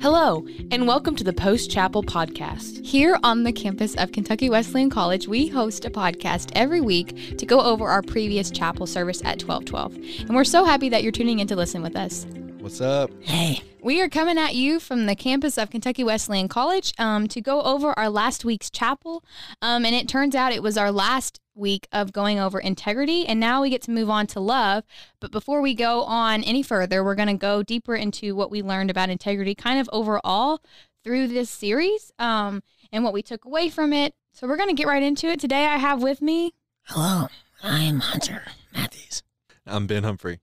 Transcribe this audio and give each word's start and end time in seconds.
Hello, 0.00 0.46
and 0.70 0.86
welcome 0.86 1.16
to 1.16 1.24
the 1.24 1.32
Post 1.32 1.70
Chapel 1.70 2.02
Podcast. 2.02 2.84
Here 2.84 3.18
on 3.22 3.42
the 3.42 3.52
campus 3.52 3.94
of 3.96 4.12
Kentucky 4.12 4.50
Wesleyan 4.50 4.90
College, 4.90 5.26
we 5.26 5.48
host 5.48 5.84
a 5.84 5.90
podcast 5.90 6.52
every 6.54 6.80
week 6.80 7.38
to 7.38 7.46
go 7.46 7.60
over 7.60 7.88
our 7.88 8.02
previous 8.02 8.50
chapel 8.50 8.86
service 8.86 9.20
at 9.22 9.42
1212. 9.42 10.26
And 10.28 10.36
we're 10.36 10.44
so 10.44 10.64
happy 10.64 10.88
that 10.90 11.02
you're 11.02 11.12
tuning 11.12 11.38
in 11.38 11.46
to 11.46 11.56
listen 11.56 11.82
with 11.82 11.96
us. 11.96 12.26
What's 12.60 12.80
up? 12.80 13.10
Hey. 13.20 13.62
We 13.82 14.00
are 14.00 14.08
coming 14.08 14.38
at 14.38 14.54
you 14.54 14.80
from 14.80 15.04
the 15.04 15.14
campus 15.14 15.58
of 15.58 15.70
Kentucky 15.70 16.04
Wesleyan 16.04 16.48
College 16.48 16.94
um, 16.98 17.28
to 17.28 17.42
go 17.42 17.60
over 17.60 17.92
our 17.98 18.08
last 18.08 18.42
week's 18.42 18.70
chapel. 18.70 19.22
Um, 19.60 19.84
and 19.84 19.94
it 19.94 20.08
turns 20.08 20.34
out 20.34 20.52
it 20.52 20.62
was 20.62 20.78
our 20.78 20.90
last 20.90 21.40
week 21.54 21.88
of 21.92 22.12
going 22.12 22.38
over 22.38 22.58
integrity, 22.58 23.26
and 23.26 23.38
now 23.38 23.62
we 23.62 23.70
get 23.70 23.82
to 23.82 23.90
move 23.90 24.10
on 24.10 24.26
to 24.28 24.40
love. 24.40 24.84
But 25.20 25.30
before 25.30 25.60
we 25.60 25.74
go 25.74 26.02
on 26.02 26.42
any 26.42 26.62
further, 26.62 27.04
we're 27.04 27.14
going 27.14 27.28
to 27.28 27.34
go 27.34 27.62
deeper 27.62 27.94
into 27.94 28.34
what 28.34 28.50
we 28.50 28.62
learned 28.62 28.90
about 28.90 29.10
integrity 29.10 29.54
kind 29.54 29.80
of 29.80 29.88
overall 29.92 30.60
through 31.02 31.28
this 31.28 31.50
series 31.50 32.12
um, 32.18 32.62
and 32.92 33.04
what 33.04 33.12
we 33.12 33.22
took 33.22 33.44
away 33.44 33.68
from 33.68 33.92
it. 33.92 34.14
So 34.32 34.48
we're 34.48 34.56
going 34.56 34.70
to 34.70 34.74
get 34.74 34.86
right 34.86 35.02
into 35.02 35.28
it. 35.28 35.38
Today 35.38 35.66
I 35.66 35.76
have 35.76 36.02
with 36.02 36.20
me. 36.20 36.54
Hello, 36.84 37.28
I'm 37.62 38.00
Hunter 38.00 38.42
Matthews. 38.72 39.22
I'm 39.66 39.86
Ben 39.86 40.02
Humphrey. 40.02 40.40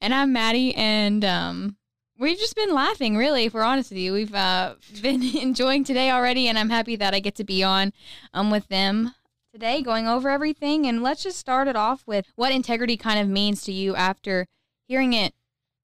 And 0.00 0.14
I'm 0.14 0.32
Maddie, 0.32 0.74
and 0.74 1.24
um, 1.24 1.76
we've 2.18 2.38
just 2.38 2.56
been 2.56 2.72
laughing, 2.72 3.18
really, 3.18 3.44
if 3.44 3.54
we're 3.54 3.62
honest 3.62 3.90
with 3.90 3.98
you. 3.98 4.14
We've 4.14 4.34
uh, 4.34 4.76
been 5.02 5.22
enjoying 5.36 5.84
today 5.84 6.10
already, 6.10 6.48
and 6.48 6.58
I'm 6.58 6.70
happy 6.70 6.96
that 6.96 7.14
I 7.14 7.20
get 7.20 7.34
to 7.36 7.44
be 7.44 7.62
on 7.62 7.92
um, 8.32 8.50
with 8.50 8.68
them 8.68 9.14
today 9.52 9.82
going 9.82 10.06
over 10.06 10.30
everything. 10.30 10.86
And 10.86 11.02
let's 11.02 11.22
just 11.22 11.38
start 11.38 11.68
it 11.68 11.76
off 11.76 12.06
with 12.06 12.26
what 12.36 12.52
integrity 12.52 12.96
kind 12.96 13.20
of 13.20 13.28
means 13.28 13.62
to 13.62 13.72
you 13.72 13.94
after 13.94 14.46
hearing 14.86 15.12
it 15.12 15.34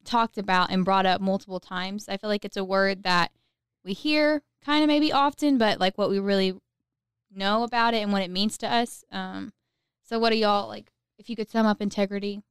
talked 0.04 0.38
about 0.38 0.70
and 0.70 0.84
brought 0.84 1.06
up 1.06 1.20
multiple 1.20 1.60
times. 1.60 2.08
I 2.08 2.16
feel 2.16 2.30
like 2.30 2.44
it's 2.44 2.56
a 2.56 2.64
word 2.64 3.02
that 3.02 3.32
we 3.84 3.92
hear 3.92 4.42
kind 4.64 4.82
of 4.82 4.88
maybe 4.88 5.12
often, 5.12 5.58
but 5.58 5.80
like 5.80 5.98
what 5.98 6.10
we 6.10 6.18
really 6.18 6.54
know 7.34 7.64
about 7.64 7.94
it 7.94 8.02
and 8.02 8.12
what 8.12 8.22
it 8.22 8.30
means 8.30 8.56
to 8.58 8.72
us. 8.72 9.04
Um, 9.10 9.52
so, 10.02 10.18
what 10.18 10.30
do 10.30 10.36
y'all 10.38 10.68
like? 10.68 10.90
If 11.18 11.28
you 11.28 11.36
could 11.36 11.50
sum 11.50 11.66
up 11.66 11.80
integrity, 11.80 12.42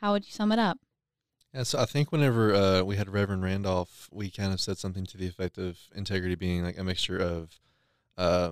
how 0.00 0.12
would 0.12 0.26
you 0.26 0.32
sum 0.32 0.52
it 0.52 0.58
up? 0.58 0.78
Yeah, 1.54 1.62
so 1.62 1.78
I 1.78 1.86
think 1.86 2.12
whenever 2.12 2.54
uh, 2.54 2.82
we 2.82 2.96
had 2.96 3.08
Reverend 3.08 3.42
Randolph, 3.42 4.08
we 4.12 4.30
kind 4.30 4.52
of 4.52 4.60
said 4.60 4.76
something 4.76 5.06
to 5.06 5.16
the 5.16 5.26
effect 5.26 5.56
of 5.56 5.78
integrity 5.94 6.34
being 6.34 6.62
like 6.62 6.78
a 6.78 6.84
mixture 6.84 7.16
of 7.16 7.58
uh, 8.18 8.50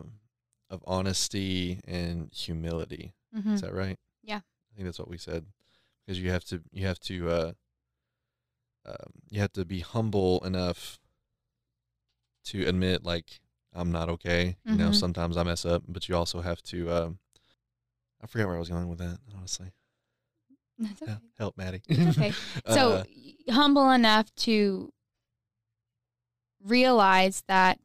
of 0.70 0.82
honesty 0.86 1.80
and 1.86 2.30
humility. 2.32 3.14
Mm-hmm. 3.36 3.54
Is 3.54 3.60
that 3.60 3.74
right? 3.74 3.98
Yeah. 4.22 4.38
I 4.38 4.74
think 4.74 4.86
that's 4.86 4.98
what 4.98 5.08
we 5.08 5.18
said 5.18 5.46
because 6.04 6.20
you 6.20 6.30
have 6.30 6.44
to 6.44 6.62
you 6.72 6.86
have 6.86 6.98
to 7.00 7.28
uh, 7.30 7.52
um, 8.86 9.12
you 9.30 9.40
have 9.40 9.52
to 9.52 9.64
be 9.64 9.80
humble 9.80 10.44
enough 10.44 10.98
to 12.46 12.64
admit 12.66 13.04
like 13.04 13.40
I'm 13.74 13.92
not 13.92 14.08
okay. 14.08 14.56
You 14.64 14.76
know, 14.76 14.88
Mhm. 14.90 14.94
sometimes 14.94 15.36
I 15.36 15.42
mess 15.42 15.64
up, 15.66 15.82
but 15.86 16.08
you 16.08 16.16
also 16.16 16.40
have 16.40 16.62
to. 16.64 16.90
Um, 16.90 17.18
I 18.22 18.26
forget 18.26 18.46
where 18.46 18.56
I 18.56 18.58
was 18.58 18.68
going 18.70 18.88
with 18.88 18.98
that. 19.00 19.18
Honestly, 19.36 19.72
That's 20.78 21.02
okay. 21.02 21.12
Hel- 21.12 21.22
help, 21.38 21.56
Maddie. 21.58 21.82
Okay. 21.90 22.32
So 22.68 22.92
Uh, 22.92 23.04
humble 23.52 23.90
enough 23.90 24.34
to 24.36 24.92
realize 26.62 27.42
that 27.48 27.78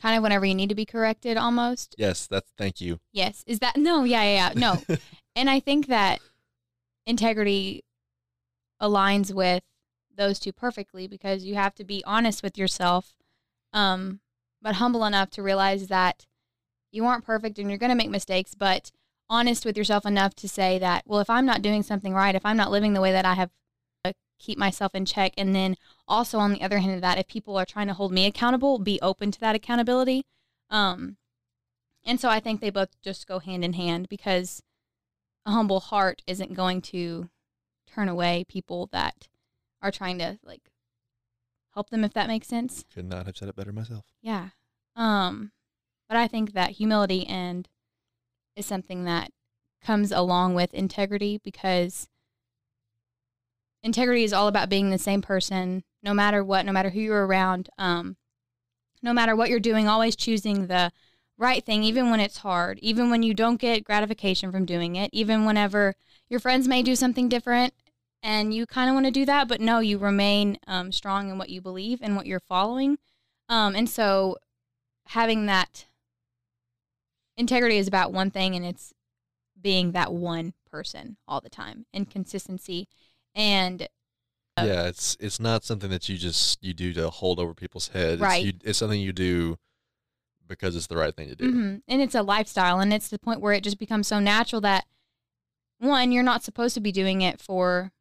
kind 0.00 0.16
of 0.16 0.22
whenever 0.22 0.46
you 0.46 0.54
need 0.54 0.68
to 0.68 0.74
be 0.74 0.86
corrected 0.86 1.36
almost. 1.36 1.94
yes, 1.98 2.26
that's 2.26 2.50
thank 2.56 2.80
you. 2.80 3.00
Yes. 3.12 3.44
Is 3.46 3.58
that 3.60 3.76
no, 3.76 4.04
yeah, 4.04 4.22
yeah, 4.22 4.52
yeah. 4.54 4.60
No. 4.88 4.96
and 5.36 5.50
I 5.50 5.60
think 5.60 5.86
that 5.86 6.20
integrity 7.06 7.84
aligns 8.80 9.32
with 9.32 9.62
those 10.16 10.38
two 10.38 10.52
perfectly 10.52 11.06
because 11.06 11.44
you 11.44 11.54
have 11.54 11.74
to 11.74 11.84
be 11.84 12.02
honest 12.06 12.42
with 12.42 12.58
yourself 12.58 13.14
um 13.72 14.20
but 14.62 14.76
humble 14.76 15.04
enough 15.04 15.30
to 15.30 15.42
realize 15.42 15.86
that 15.88 16.26
you 16.90 17.04
aren't 17.04 17.24
perfect 17.24 17.58
and 17.58 17.68
you're 17.68 17.78
going 17.78 17.90
to 17.90 17.96
make 17.96 18.10
mistakes 18.10 18.54
but 18.54 18.90
honest 19.28 19.64
with 19.64 19.76
yourself 19.76 20.04
enough 20.04 20.34
to 20.34 20.48
say 20.48 20.78
that 20.78 21.02
well 21.06 21.20
if 21.20 21.30
i'm 21.30 21.46
not 21.46 21.62
doing 21.62 21.82
something 21.82 22.12
right 22.12 22.34
if 22.34 22.44
i'm 22.44 22.56
not 22.56 22.70
living 22.70 22.92
the 22.92 23.00
way 23.00 23.12
that 23.12 23.24
i 23.24 23.34
have 23.34 23.50
keep 24.40 24.58
myself 24.58 24.94
in 24.94 25.04
check 25.04 25.32
and 25.36 25.54
then 25.54 25.76
also 26.08 26.38
on 26.38 26.52
the 26.52 26.62
other 26.62 26.78
hand 26.78 26.94
of 26.94 27.00
that 27.00 27.18
if 27.18 27.28
people 27.28 27.56
are 27.56 27.64
trying 27.66 27.86
to 27.86 27.94
hold 27.94 28.10
me 28.10 28.26
accountable 28.26 28.78
be 28.78 28.98
open 29.02 29.30
to 29.30 29.38
that 29.38 29.54
accountability 29.54 30.24
um 30.70 31.16
and 32.04 32.18
so 32.18 32.28
i 32.28 32.40
think 32.40 32.60
they 32.60 32.70
both 32.70 33.00
just 33.02 33.28
go 33.28 33.38
hand 33.38 33.64
in 33.64 33.74
hand 33.74 34.08
because 34.08 34.62
a 35.46 35.50
humble 35.52 35.80
heart 35.80 36.22
isn't 36.26 36.54
going 36.54 36.80
to 36.80 37.28
turn 37.86 38.08
away 38.08 38.44
people 38.48 38.88
that 38.92 39.28
are 39.82 39.90
trying 39.90 40.18
to 40.18 40.38
like 40.42 40.70
help 41.74 41.90
them 41.90 42.02
if 42.04 42.12
that 42.14 42.26
makes 42.28 42.48
sense 42.48 42.84
Could 42.92 43.06
not 43.08 43.26
have 43.26 43.36
said 43.36 43.48
it 43.48 43.56
better 43.56 43.72
myself. 43.72 44.04
yeah. 44.20 44.48
Um, 44.96 45.52
but 46.08 46.16
I 46.16 46.26
think 46.26 46.52
that 46.52 46.72
humility 46.72 47.26
and 47.26 47.68
is 48.56 48.66
something 48.66 49.04
that 49.04 49.30
comes 49.82 50.10
along 50.12 50.54
with 50.54 50.74
integrity 50.74 51.40
because 51.42 52.08
integrity 53.82 54.24
is 54.24 54.32
all 54.32 54.48
about 54.48 54.68
being 54.68 54.90
the 54.90 54.98
same 54.98 55.22
person 55.22 55.84
no 56.02 56.14
matter 56.14 56.42
what, 56.42 56.64
no 56.64 56.72
matter 56.72 56.90
who 56.90 57.00
you're 57.00 57.26
around, 57.26 57.68
um, 57.78 58.16
no 59.02 59.12
matter 59.12 59.36
what 59.36 59.50
you're 59.50 59.60
doing, 59.60 59.88
always 59.88 60.16
choosing 60.16 60.66
the 60.66 60.92
right 61.38 61.64
thing, 61.64 61.82
even 61.82 62.10
when 62.10 62.20
it's 62.20 62.38
hard, 62.38 62.78
even 62.80 63.10
when 63.10 63.22
you 63.22 63.34
don't 63.34 63.60
get 63.60 63.84
gratification 63.84 64.52
from 64.52 64.64
doing 64.66 64.96
it, 64.96 65.10
even 65.12 65.44
whenever 65.44 65.94
your 66.28 66.40
friends 66.40 66.68
may 66.68 66.82
do 66.82 66.94
something 66.94 67.28
different 67.28 67.74
and 68.22 68.52
you 68.52 68.66
kind 68.66 68.90
of 68.90 68.94
want 68.94 69.06
to 69.06 69.12
do 69.12 69.24
that, 69.24 69.48
but 69.48 69.60
no, 69.60 69.80
you 69.80 69.98
remain 69.98 70.58
um, 70.66 70.92
strong 70.92 71.30
in 71.30 71.38
what 71.38 71.48
you 71.48 71.60
believe 71.60 72.00
and 72.02 72.14
what 72.14 72.26
you're 72.26 72.40
following. 72.40 72.98
Um, 73.48 73.74
and 73.74 73.88
so 73.88 74.36
having 75.06 75.46
that 75.46 75.86
integrity 77.36 77.78
is 77.78 77.88
about 77.88 78.12
one 78.12 78.30
thing 78.30 78.54
and 78.54 78.64
it's 78.64 78.92
being 79.60 79.92
that 79.92 80.12
one 80.12 80.52
person 80.70 81.16
all 81.26 81.40
the 81.40 81.50
time 81.50 81.86
and 81.92 82.10
consistency 82.10 82.86
and 83.34 83.88
Uh, 84.56 84.64
yeah, 84.66 84.86
it's 84.86 85.16
it's 85.20 85.40
not 85.40 85.64
something 85.64 85.90
that 85.90 86.08
you 86.08 86.16
just 86.16 86.62
you 86.62 86.74
do 86.74 86.92
to 86.94 87.08
hold 87.10 87.38
over 87.38 87.54
people's 87.54 87.88
heads. 87.88 88.20
Right. 88.20 88.44
It's, 88.44 88.46
you, 88.46 88.70
it's 88.70 88.78
something 88.78 89.00
you 89.00 89.12
do 89.12 89.56
because 90.46 90.74
it's 90.74 90.88
the 90.88 90.96
right 90.96 91.14
thing 91.14 91.28
to 91.28 91.36
do. 91.36 91.50
hmm 91.50 91.76
And 91.86 92.02
it's 92.02 92.14
a 92.14 92.22
lifestyle, 92.22 92.80
and 92.80 92.92
it's 92.92 93.08
the 93.08 93.18
point 93.18 93.40
where 93.40 93.52
it 93.52 93.62
just 93.62 93.78
becomes 93.78 94.08
so 94.08 94.18
natural 94.18 94.60
that 94.62 94.84
one, 95.78 96.12
you're 96.12 96.22
not 96.22 96.42
supposed 96.42 96.74
to 96.74 96.80
be 96.80 96.92
doing 96.92 97.22
it 97.22 97.40
for 97.40 97.92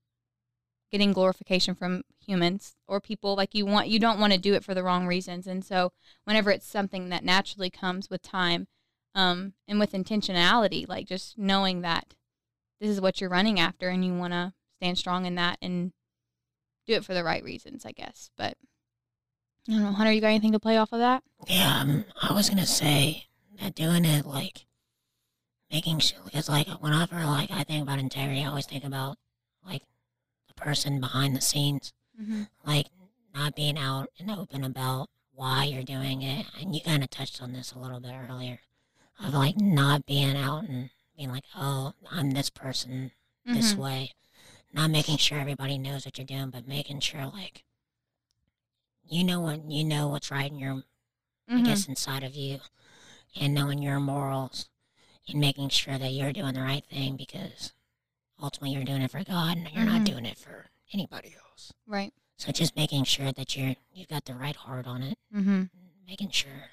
getting 0.92 1.14
glorification 1.14 1.76
from 1.76 2.02
humans 2.20 2.76
or 2.88 3.00
people. 3.00 3.36
Like 3.36 3.54
you 3.54 3.66
want, 3.66 3.88
you 3.90 4.00
don't 4.00 4.20
want 4.20 4.34
to 4.34 4.40
do 4.40 4.54
it 4.56 4.64
for 4.64 4.74
the 4.74 4.84
wrong 4.84 5.06
reasons. 5.08 5.46
And 5.48 5.64
so, 5.64 5.94
whenever 6.26 6.50
it's 6.52 6.66
something 6.68 7.10
that 7.10 7.24
naturally 7.24 7.70
comes 7.70 8.10
with 8.10 8.22
time, 8.22 8.68
um, 9.16 9.54
and 9.68 9.80
with 9.80 9.94
intentionality, 9.94 10.88
like 10.90 11.08
just 11.08 11.38
knowing 11.38 11.82
that 11.82 12.16
this 12.82 12.90
is 12.90 13.00
what 13.00 13.22
you're 13.22 13.30
running 13.30 13.60
after, 13.60 13.90
and 13.90 14.04
you 14.04 14.14
want 14.16 14.34
to 14.34 14.54
stand 14.80 14.98
strong 14.98 15.26
in 15.26 15.36
that 15.36 15.58
and 15.62 15.92
do 16.88 16.94
it 16.94 17.04
for 17.04 17.14
the 17.14 17.24
right 17.24 17.44
reasons, 17.44 17.86
I 17.86 17.92
guess. 17.92 18.32
But 18.38 18.56
I 19.68 19.74
don't 19.74 19.84
know, 19.84 19.92
Hunter, 19.92 20.14
you 20.14 20.22
got 20.22 20.28
anything 20.28 20.54
to 20.54 20.60
play 20.60 20.78
off 20.78 20.94
of 20.94 21.00
that? 21.00 21.22
Yeah, 21.48 21.80
um, 21.82 22.06
I 22.22 22.34
was 22.34 22.50
gonna 22.50 22.66
say 22.66 23.26
that 23.60 23.76
doing 23.76 24.06
it 24.06 24.26
like 24.26 24.66
making 25.72 26.00
sure 26.00 26.20
because 26.26 26.50
like 26.50 26.68
whenever 26.82 27.16
like 27.26 27.52
I 27.52 27.64
think 27.64 27.84
about 27.84 28.00
integrity, 28.00 28.42
I 28.42 28.48
always 28.48 28.66
think 28.66 28.84
about 28.86 29.18
like 29.66 29.84
the 30.48 30.54
person 30.54 31.00
behind 31.00 31.36
the 31.36 31.42
scenes, 31.42 31.94
Mm-hmm. 32.20 32.44
like 32.66 32.88
not 33.34 33.56
being 33.56 33.78
out 33.78 34.10
and 34.20 34.30
open 34.32 34.64
about 34.64 35.08
why 35.34 35.64
you're 35.66 35.84
doing 35.84 36.22
it. 36.22 36.46
And 36.60 36.76
you 36.76 36.82
kind 36.82 37.04
of 37.04 37.10
touched 37.10 37.42
on 37.42 37.54
this 37.54 37.72
a 37.74 37.80
little 37.80 38.00
bit 38.00 38.14
earlier, 38.30 38.60
of 39.24 39.34
like 39.34 39.56
not 39.58 40.06
being 40.06 40.36
out 40.36 40.64
and 40.68 40.90
being 41.16 41.30
like, 41.30 41.46
oh, 41.56 41.94
I'm 42.12 42.32
this 42.32 42.50
person 42.50 43.12
this 43.46 43.74
Mm-hmm. 43.74 43.82
way. 43.82 44.12
Not 44.72 44.92
making 44.92 45.18
sure 45.18 45.40
everybody 45.40 45.78
knows 45.78 46.06
what 46.06 46.18
you're 46.18 46.26
doing, 46.28 46.50
but 46.52 46.68
making 46.68 47.00
sure 47.00 47.26
like 47.28 47.64
you 49.08 49.24
know 49.24 49.40
what 49.42 49.70
you 49.72 49.84
know 49.84 50.08
what's 50.10 50.30
right 50.32 50.52
in 50.52 50.60
your 50.60 50.84
I 51.48 51.54
Mhm. 51.54 51.66
guess 51.66 51.88
inside 51.88 52.22
of 52.24 52.36
you 52.36 52.60
and 53.36 53.56
knowing 53.56 53.82
your 53.82 54.00
morals 54.00 54.70
and 55.28 55.40
making 55.40 55.70
sure 55.70 55.98
that 55.98 56.12
you're 56.12 56.32
doing 56.34 56.54
the 56.54 56.62
right 56.62 56.86
thing 56.86 57.16
because 57.18 57.74
ultimately 58.40 58.76
you're 58.76 58.84
doing 58.84 59.02
it 59.02 59.10
for 59.10 59.24
God 59.24 59.58
and 59.58 59.68
you're 59.74 59.84
Mhm. 59.84 59.88
not 59.88 60.04
doing 60.06 60.26
it 60.28 60.38
for 60.38 60.70
anybody 60.94 61.34
else. 61.36 61.74
Right. 61.88 62.14
So 62.38 62.52
just 62.52 62.76
making 62.76 63.06
sure 63.06 63.32
that 63.32 63.56
you're 63.56 63.76
you've 63.92 64.08
got 64.10 64.26
the 64.26 64.36
right 64.36 64.56
heart 64.56 64.86
on 64.86 65.02
it, 65.02 65.18
Mm-hmm. 65.34 65.64
making 66.06 66.30
sure 66.32 66.72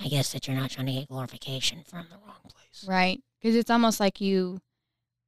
I 0.00 0.08
guess 0.08 0.32
that 0.32 0.46
you're 0.48 0.56
not 0.56 0.70
trying 0.70 0.86
to 0.86 0.92
get 0.92 1.08
glorification 1.08 1.84
from 1.84 2.08
the 2.08 2.16
wrong 2.18 2.40
place. 2.48 2.84
Right. 2.84 3.22
Because 3.38 3.54
it's 3.54 3.70
almost 3.70 4.00
like 4.00 4.20
you 4.20 4.60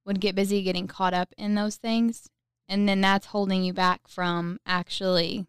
would 0.06 0.20
get 0.20 0.34
busy 0.34 0.62
getting 0.62 0.86
caught 0.86 1.12
up 1.12 1.34
in 1.36 1.54
those 1.54 1.76
things. 1.76 2.30
And 2.68 2.88
then 2.88 3.00
that's 3.00 3.26
holding 3.26 3.62
you 3.62 3.72
back 3.72 4.08
from 4.08 4.58
actually 4.64 5.46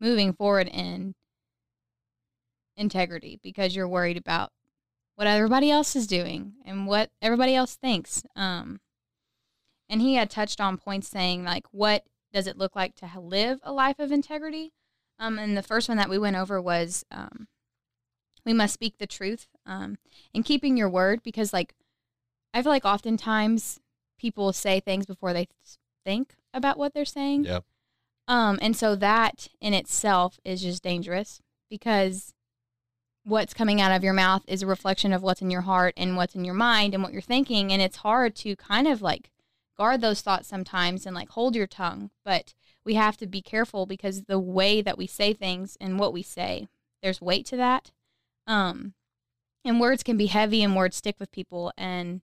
moving 0.00 0.32
forward 0.32 0.68
in 0.68 1.14
integrity 2.76 3.40
because 3.42 3.74
you're 3.74 3.88
worried 3.88 4.16
about 4.16 4.50
what 5.14 5.26
everybody 5.26 5.70
else 5.70 5.96
is 5.96 6.06
doing 6.06 6.52
and 6.64 6.86
what 6.86 7.10
everybody 7.22 7.54
else 7.54 7.76
thinks. 7.76 8.22
Um, 8.36 8.80
and 9.88 10.00
he 10.00 10.14
had 10.14 10.30
touched 10.30 10.60
on 10.60 10.76
points 10.76 11.08
saying, 11.08 11.44
like, 11.44 11.64
what 11.70 12.04
does 12.32 12.46
it 12.46 12.58
look 12.58 12.76
like 12.76 12.94
to 12.96 13.08
live 13.18 13.60
a 13.62 13.72
life 13.72 13.98
of 13.98 14.12
integrity? 14.12 14.72
Um, 15.18 15.38
and 15.38 15.56
the 15.56 15.62
first 15.62 15.88
one 15.88 15.96
that 15.96 16.10
we 16.10 16.18
went 16.18 16.36
over 16.36 16.60
was 16.60 17.04
um, 17.10 17.48
we 18.44 18.52
must 18.52 18.74
speak 18.74 18.98
the 18.98 19.06
truth 19.06 19.48
um, 19.64 19.96
and 20.34 20.44
keeping 20.44 20.76
your 20.76 20.90
word 20.90 21.22
because, 21.22 21.52
like, 21.52 21.74
I 22.54 22.62
feel 22.62 22.72
like 22.72 22.84
oftentimes 22.84 23.80
people 24.18 24.52
say 24.52 24.80
things 24.80 25.06
before 25.06 25.32
they 25.32 25.48
think 26.04 26.34
about 26.54 26.78
what 26.78 26.94
they're 26.94 27.04
saying. 27.04 27.44
Yeah. 27.44 27.60
Um, 28.28 28.58
and 28.60 28.76
so 28.76 28.96
that 28.96 29.48
in 29.60 29.74
itself 29.74 30.40
is 30.44 30.62
just 30.62 30.82
dangerous 30.82 31.40
because 31.70 32.32
what's 33.24 33.54
coming 33.54 33.80
out 33.80 33.92
of 33.92 34.04
your 34.04 34.12
mouth 34.12 34.42
is 34.46 34.62
a 34.62 34.66
reflection 34.66 35.12
of 35.12 35.22
what's 35.22 35.42
in 35.42 35.50
your 35.50 35.62
heart 35.62 35.94
and 35.96 36.16
what's 36.16 36.34
in 36.34 36.44
your 36.44 36.54
mind 36.54 36.94
and 36.94 37.02
what 37.02 37.12
you're 37.12 37.20
thinking. 37.20 37.72
And 37.72 37.82
it's 37.82 37.98
hard 37.98 38.34
to 38.36 38.56
kind 38.56 38.86
of 38.86 39.02
like 39.02 39.30
guard 39.76 40.00
those 40.00 40.22
thoughts 40.22 40.48
sometimes 40.48 41.06
and 41.06 41.14
like 41.14 41.30
hold 41.30 41.54
your 41.54 41.66
tongue. 41.66 42.10
But 42.24 42.54
we 42.84 42.94
have 42.94 43.16
to 43.18 43.26
be 43.26 43.42
careful 43.42 43.84
because 43.84 44.24
the 44.24 44.38
way 44.38 44.80
that 44.80 44.96
we 44.96 45.06
say 45.06 45.32
things 45.32 45.76
and 45.80 45.98
what 45.98 46.12
we 46.12 46.22
say, 46.22 46.68
there's 47.02 47.20
weight 47.20 47.46
to 47.46 47.56
that. 47.56 47.90
Um, 48.46 48.94
and 49.64 49.80
words 49.80 50.04
can 50.04 50.16
be 50.16 50.26
heavy 50.26 50.62
and 50.62 50.76
words 50.76 50.96
stick 50.96 51.16
with 51.18 51.32
people. 51.32 51.72
And 51.76 52.22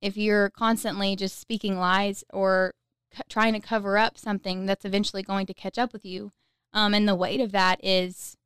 if 0.00 0.16
you're 0.16 0.50
constantly 0.50 1.16
just 1.16 1.38
speaking 1.40 1.78
lies 1.78 2.24
or 2.32 2.74
c- 3.14 3.22
trying 3.28 3.52
to 3.54 3.60
cover 3.60 3.98
up 3.98 4.16
something 4.18 4.66
that's 4.66 4.84
eventually 4.84 5.22
going 5.22 5.46
to 5.46 5.54
catch 5.54 5.78
up 5.78 5.92
with 5.92 6.04
you, 6.04 6.32
um, 6.72 6.94
and 6.94 7.08
the 7.08 7.14
weight 7.14 7.40
of 7.40 7.52
that 7.52 7.80
is 7.82 8.36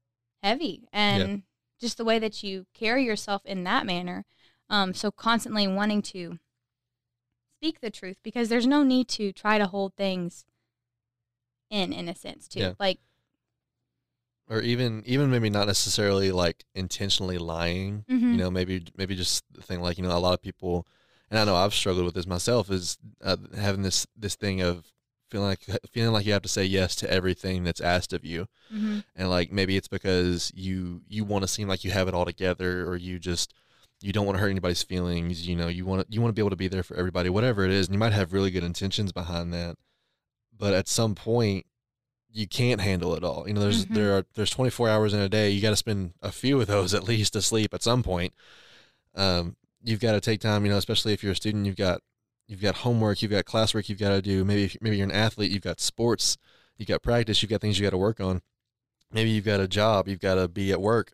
heavy 0.43 0.89
and 0.93 1.43
just 1.81 1.97
the 1.99 2.05
way 2.05 2.19
that 2.19 2.43
you 2.43 2.67
carry 2.75 3.05
yourself 3.05 3.45
in 3.45 3.65
that 3.65 3.85
manner. 3.87 4.25
Um, 4.71 4.95
so 4.95 5.11
constantly 5.11 5.67
wanting 5.67 6.01
to 6.03 6.39
speak 7.59 7.81
the 7.81 7.91
truth 7.91 8.17
because 8.23 8.49
there's 8.49 8.67
no 8.67 8.83
need 8.83 9.09
to 9.09 9.33
try 9.33 9.59
to 9.59 9.67
hold 9.67 9.95
things 9.95 10.45
in 11.71 11.93
in 11.93 12.09
a 12.09 12.15
sense 12.15 12.49
too. 12.49 12.61
Yeah. 12.61 12.73
Like 12.79 12.99
or 14.49 14.61
even 14.61 15.03
even 15.07 15.31
maybe 15.31 15.51
not 15.51 15.67
necessarily 15.67 16.33
like 16.33 16.65
intentionally 16.75 17.39
lying 17.39 18.05
Mhm. 18.11 18.33
you 18.33 18.37
know 18.37 18.51
maybe 18.51 18.85
maybe 18.97 19.15
just 19.15 19.45
the 19.53 19.63
thing 19.63 19.81
like 19.81 19.97
you 19.99 20.03
know 20.05 20.17
a 20.17 20.19
lot 20.19 20.35
of 20.35 20.43
people 20.43 20.87
and 21.33 21.41
i 21.41 21.45
know 21.45 21.57
i've 21.57 21.75
struggled 21.75 22.05
with 22.05 22.15
this 22.15 22.27
myself 22.27 22.71
is 22.71 22.99
uh, 23.25 23.37
having 23.57 23.83
this 23.83 24.07
this 24.17 24.37
thing 24.37 24.61
of 24.61 24.85
feeling 25.31 25.49
like 25.49 25.61
feeling 25.91 26.13
like 26.13 26.27
you 26.27 26.33
have 26.35 26.43
to 26.43 26.49
say 26.49 26.63
yes 26.65 26.95
to 26.95 27.11
everything 27.11 27.65
that's 27.65 27.81
asked 27.81 28.13
of 28.13 28.23
you. 28.23 28.47
Mhm. 28.71 29.03
and 29.17 29.31
like 29.31 29.51
maybe 29.51 29.79
it's 29.79 29.89
because 29.89 30.53
you 30.55 31.01
you 31.09 31.25
want 31.25 31.43
to 31.43 31.49
seem 31.49 31.67
like 31.69 31.85
you 31.85 31.91
have 31.91 32.07
it 32.07 32.13
all 32.15 32.27
together 32.27 32.87
or 32.87 32.97
you 32.97 33.19
just 33.19 33.55
you 34.03 34.13
don't 34.13 34.27
want 34.27 34.37
to 34.37 34.41
hurt 34.43 34.51
anybody's 34.51 34.83
feelings 34.83 35.49
you 35.49 35.57
know 35.57 35.69
you 35.69 35.87
want 35.87 36.07
to 36.07 36.15
you 36.15 36.21
want 36.21 36.29
to 36.31 36.35
be 36.35 36.43
able 36.43 36.51
to 36.51 36.57
be 36.57 36.69
there 36.69 36.83
for 36.83 36.97
everybody 36.97 37.31
whatever 37.31 37.65
it 37.65 37.71
is 37.71 37.87
and 37.87 37.95
you 37.95 37.99
might 37.99 38.13
have 38.13 38.35
really 38.35 38.51
good 38.51 38.63
intentions 38.65 39.11
behind 39.11 39.53
that. 39.55 39.77
But 40.57 40.75
at 40.75 40.87
some 40.87 41.15
point 41.15 41.65
you 42.31 42.47
can't 42.47 42.81
handle 42.81 43.15
it 43.15 43.25
all. 43.25 43.47
You 43.49 43.55
know 43.55 43.61
there's 43.61 43.87
Mhm. 43.87 43.95
there 43.95 44.17
are 44.17 44.27
there's 44.35 44.51
24 44.51 44.89
hours 44.89 45.15
in 45.15 45.21
a 45.21 45.29
day. 45.31 45.49
You 45.51 45.61
got 45.63 45.71
to 45.71 45.77
spend 45.77 46.13
a 46.21 46.31
few 46.33 46.61
of 46.61 46.67
those 46.67 46.93
at 46.95 47.05
least 47.05 47.35
asleep 47.37 47.73
at 47.75 47.83
some 47.83 48.03
point. 48.03 48.33
Um 49.15 49.57
you've 49.85 50.01
got 50.01 50.13
to 50.13 50.21
take 50.21 50.41
time 50.41 50.65
you 50.65 50.71
know 50.71 50.79
especially 50.79 51.13
if 51.13 51.23
you're 51.23 51.33
a 51.33 51.37
student 51.37 51.67
you've 51.67 51.77
got 51.77 52.01
you've 52.49 52.61
got 52.63 52.77
homework 52.77 53.21
you've 53.23 53.31
got 53.31 53.45
classwork 53.45 53.89
you've 53.89 53.99
got 53.99 54.11
to 54.11 54.23
do 54.23 54.45
maybe 54.45 54.65
if- 54.65 54.77
maybe 54.81 54.97
you're 54.97 55.07
an 55.09 55.11
athlete 55.15 55.51
you've 55.51 55.63
got 55.63 55.81
sports 55.81 56.37
you've 56.77 56.89
got 56.89 57.03
practice 57.03 57.43
you've 57.43 57.51
got 57.51 57.61
things 57.61 57.79
you 57.79 57.85
got 57.87 57.91
to 57.91 57.99
work 57.99 58.21
on 58.21 58.43
maybe 59.13 59.31
you've 59.31 59.45
got 59.45 59.61
a 59.61 59.69
job 59.69 60.09
you've 60.09 60.21
got 60.21 60.37
to 60.37 60.49
be 60.49 60.71
at 60.73 60.81
work 60.81 61.13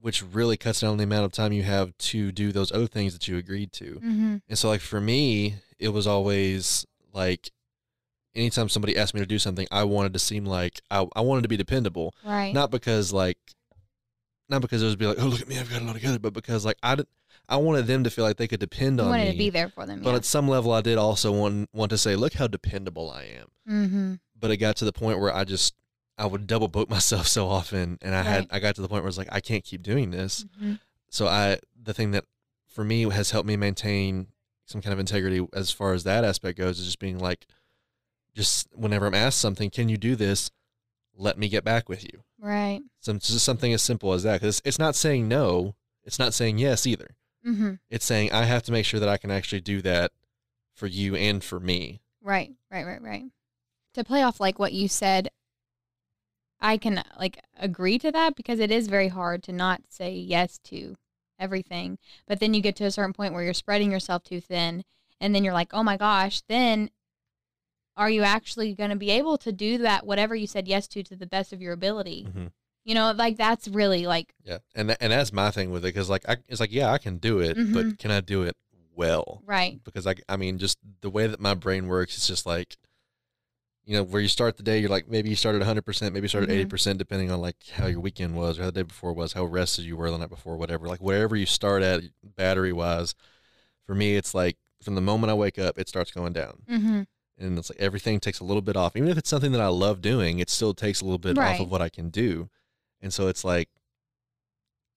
which 0.00 0.22
really 0.22 0.56
cuts 0.56 0.80
down 0.80 0.90
on 0.90 0.96
the 0.96 1.04
amount 1.04 1.24
of 1.24 1.32
time 1.32 1.52
you 1.52 1.62
have 1.62 1.96
to 1.98 2.32
do 2.32 2.50
those 2.50 2.72
other 2.72 2.86
things 2.88 3.12
that 3.12 3.28
you 3.28 3.36
agreed 3.36 3.72
to 3.72 4.00
Mhm. 4.04 4.42
and 4.48 4.58
so 4.58 4.68
like 4.68 4.80
for 4.80 5.00
me 5.00 5.56
it 5.78 5.88
was 5.88 6.06
always 6.06 6.86
like 7.12 7.50
anytime 8.34 8.68
somebody 8.68 8.96
asked 8.96 9.14
me 9.14 9.20
to 9.20 9.26
do 9.26 9.38
something 9.38 9.66
i 9.70 9.84
wanted 9.84 10.12
to 10.12 10.18
seem 10.18 10.44
like 10.44 10.80
i, 10.90 11.06
I 11.14 11.20
wanted 11.20 11.42
to 11.42 11.48
be 11.48 11.56
dependable 11.56 12.14
right. 12.24 12.52
not 12.54 12.70
because 12.70 13.12
like 13.12 13.38
not 14.48 14.60
because 14.60 14.82
it 14.82 14.86
was 14.86 14.96
be 14.96 15.06
like 15.06 15.18
oh 15.20 15.26
look 15.26 15.40
at 15.40 15.48
me 15.48 15.58
i've 15.58 15.70
got 15.70 15.82
it 15.82 15.88
all 15.88 15.94
together 15.94 16.18
but 16.18 16.32
because 16.32 16.64
like 16.64 16.76
i 16.82 16.94
did, 16.94 17.06
i 17.48 17.56
wanted 17.56 17.86
them 17.86 18.04
to 18.04 18.10
feel 18.10 18.24
like 18.24 18.36
they 18.36 18.48
could 18.48 18.60
depend 18.60 18.98
you 18.98 19.04
on 19.04 19.10
wanted 19.10 19.22
me 19.22 19.26
Wanted 19.28 19.32
to 19.32 19.38
be 19.38 19.50
there 19.50 19.68
for 19.68 19.86
them. 19.86 20.02
but 20.02 20.10
yeah. 20.10 20.16
at 20.16 20.24
some 20.24 20.48
level 20.48 20.72
i 20.72 20.80
did 20.80 20.98
also 20.98 21.32
want 21.32 21.68
want 21.72 21.90
to 21.90 21.98
say 21.98 22.16
look 22.16 22.34
how 22.34 22.46
dependable 22.46 23.10
i 23.10 23.24
am 23.24 23.48
mm-hmm. 23.68 24.14
but 24.38 24.50
it 24.50 24.58
got 24.58 24.76
to 24.76 24.84
the 24.84 24.92
point 24.92 25.18
where 25.18 25.34
i 25.34 25.44
just 25.44 25.74
i 26.18 26.26
would 26.26 26.46
double 26.46 26.68
book 26.68 26.88
myself 26.96 27.26
so 27.26 27.48
often 27.48 27.98
and 28.02 28.14
i 28.14 28.22
had 28.22 28.46
i 28.50 28.58
got 28.58 28.74
to 28.74 28.82
the 28.82 28.88
point 28.88 29.02
where 29.02 29.08
it's 29.08 29.18
like 29.18 29.28
i 29.32 29.40
can't 29.40 29.64
keep 29.64 29.82
doing 29.82 30.10
this 30.10 30.44
hmm 30.58 30.74
so 31.08 31.26
i 31.26 31.58
the 31.80 31.92
thing 31.92 32.12
that 32.12 32.24
for 32.66 32.84
me 32.84 33.02
has 33.02 33.32
helped 33.32 33.46
me 33.46 33.54
maintain 33.54 34.28
some 34.64 34.80
kind 34.80 34.94
of 34.94 34.98
integrity 34.98 35.46
as 35.52 35.70
far 35.70 35.92
as 35.92 36.04
that 36.04 36.24
aspect 36.24 36.56
goes 36.56 36.78
is 36.78 36.86
just 36.86 36.98
being 36.98 37.18
like 37.18 37.46
just 38.34 38.66
whenever 38.74 39.06
i'm 39.06 39.14
asked 39.14 39.38
something 39.38 39.68
can 39.68 39.90
you 39.90 39.98
do 39.98 40.16
this 40.16 40.50
let 41.14 41.36
me 41.36 41.48
get 41.48 41.64
back 41.64 41.88
with 41.88 42.02
you 42.02 42.22
Right. 42.42 42.80
some 43.00 43.20
just 43.20 43.44
something 43.44 43.72
as 43.72 43.82
simple 43.82 44.12
as 44.12 44.24
that 44.24 44.40
because 44.40 44.58
it's, 44.58 44.66
it's 44.66 44.78
not 44.78 44.96
saying 44.96 45.28
no 45.28 45.76
it's 46.04 46.18
not 46.18 46.34
saying 46.34 46.58
yes 46.58 46.86
either 46.86 47.14
Mm-hmm. 47.46 47.74
it's 47.88 48.04
saying 48.04 48.32
i 48.32 48.44
have 48.44 48.62
to 48.64 48.72
make 48.72 48.84
sure 48.84 48.98
that 49.00 49.08
i 49.08 49.16
can 49.16 49.30
actually 49.30 49.60
do 49.60 49.80
that 49.82 50.10
for 50.74 50.86
you 50.88 51.14
and 51.16 51.42
for 51.44 51.58
me 51.60 52.00
Right, 52.24 52.52
right, 52.70 52.84
right, 52.86 53.02
right. 53.02 53.24
To 53.94 54.04
play 54.04 54.22
off 54.22 54.38
like 54.40 54.58
what 54.58 54.72
you 54.72 54.86
said, 54.88 55.28
I 56.60 56.76
can 56.76 57.02
like 57.18 57.40
agree 57.58 57.98
to 57.98 58.12
that 58.12 58.36
because 58.36 58.60
it 58.60 58.70
is 58.70 58.86
very 58.86 59.08
hard 59.08 59.42
to 59.44 59.52
not 59.52 59.82
say 59.88 60.12
yes 60.14 60.58
to 60.66 60.96
everything. 61.38 61.98
But 62.28 62.38
then 62.38 62.54
you 62.54 62.60
get 62.62 62.76
to 62.76 62.84
a 62.84 62.90
certain 62.92 63.12
point 63.12 63.34
where 63.34 63.42
you're 63.42 63.54
spreading 63.54 63.90
yourself 63.90 64.22
too 64.22 64.40
thin 64.40 64.84
and 65.20 65.34
then 65.34 65.42
you're 65.44 65.52
like, 65.52 65.74
"Oh 65.74 65.82
my 65.82 65.96
gosh, 65.96 66.42
then 66.48 66.90
are 67.96 68.10
you 68.10 68.22
actually 68.22 68.74
going 68.74 68.90
to 68.90 68.96
be 68.96 69.10
able 69.10 69.36
to 69.38 69.52
do 69.52 69.78
that 69.78 70.06
whatever 70.06 70.34
you 70.34 70.46
said 70.46 70.66
yes 70.68 70.86
to 70.88 71.02
to 71.02 71.16
the 71.16 71.26
best 71.26 71.52
of 71.52 71.60
your 71.60 71.72
ability?" 71.72 72.26
mm-hmm. 72.28 72.46
You 72.84 72.94
know, 72.96 73.12
like 73.12 73.36
that's 73.36 73.68
really 73.68 74.06
like 74.06 74.34
Yeah, 74.44 74.58
and 74.74 74.90
tha- 74.90 75.00
and 75.02 75.12
that's 75.12 75.32
my 75.32 75.50
thing 75.52 75.70
with 75.70 75.84
it 75.84 75.94
because 75.94 76.10
like 76.10 76.28
I, 76.28 76.38
it's 76.48 76.58
like 76.60 76.72
yeah 76.72 76.90
I 76.90 76.98
can 76.98 77.18
do 77.18 77.38
it, 77.38 77.54
but 77.72 77.86
Mhm. 77.86 77.98
can 77.98 78.10
I 78.10 78.20
do 78.20 78.42
it 78.42 78.56
well? 78.94 79.42
right. 79.46 79.80
Because 79.84 80.06
I 80.06 80.14
I 80.28 80.36
mean 80.36 80.58
just 80.58 80.78
the 81.00 81.10
way 81.10 81.26
that 81.28 81.38
my 81.40 81.54
brain 81.54 81.86
works, 81.86 82.16
it's 82.16 82.26
just 82.26 82.44
like, 82.44 82.76
you 83.84 83.96
know, 83.96 84.02
where 84.04 84.20
you 84.22 84.28
start 84.28 84.56
the 84.56 84.62
day, 84.62 84.78
you're 84.78 84.88
like 84.88 85.08
maybe 85.08 85.28
you 85.30 85.36
started 85.36 85.58
100 85.60 85.82
percent, 85.84 86.12
maybe 86.14 86.24
you 86.24 86.28
started 86.28 86.50
Mhm. 86.50 86.54
80 86.54 86.64
percent, 86.66 86.98
depending 86.98 87.30
on 87.30 87.40
like 87.40 87.56
how 87.74 87.86
your 87.86 88.00
weekend 88.00 88.34
was 88.36 88.58
or 88.58 88.62
how 88.62 88.68
the 88.70 88.80
day 88.80 88.82
before 88.82 89.12
was, 89.12 89.32
how 89.32 89.44
rested 89.44 89.84
you 89.84 89.96
were 89.96 90.10
the 90.10 90.18
night 90.18 90.28
before, 90.30 90.56
whatever. 90.56 90.86
Like 90.88 91.00
wherever 91.00 91.36
you 91.36 91.46
start 91.46 91.82
at 91.82 92.02
battery 92.36 92.72
wise, 92.72 93.14
for 93.86 93.94
me 93.94 94.16
it's 94.16 94.34
like 94.34 94.56
from 94.82 94.94
the 94.94 95.00
moment 95.00 95.30
I 95.30 95.34
wake 95.34 95.58
up, 95.58 95.78
it 95.78 95.88
starts 95.88 96.10
going 96.10 96.32
down, 96.32 96.62
Mhm. 96.68 97.06
And 97.42 97.58
it's 97.58 97.70
like 97.70 97.80
everything 97.80 98.20
takes 98.20 98.40
a 98.40 98.44
little 98.44 98.62
bit 98.62 98.76
off. 98.76 98.96
Even 98.96 99.08
if 99.08 99.18
it's 99.18 99.28
something 99.30 99.52
that 99.52 99.60
I 99.60 99.66
love 99.68 100.00
doing, 100.00 100.38
it 100.38 100.48
still 100.48 100.72
takes 100.74 101.00
a 101.00 101.04
little 101.04 101.18
bit 101.18 101.36
off 101.38 101.60
of 101.60 101.70
what 101.70 101.82
I 101.82 101.88
can 101.88 102.08
do, 102.10 102.48
and 103.00 103.12
so 103.12 103.28
it's 103.28 103.44
like. 103.44 103.68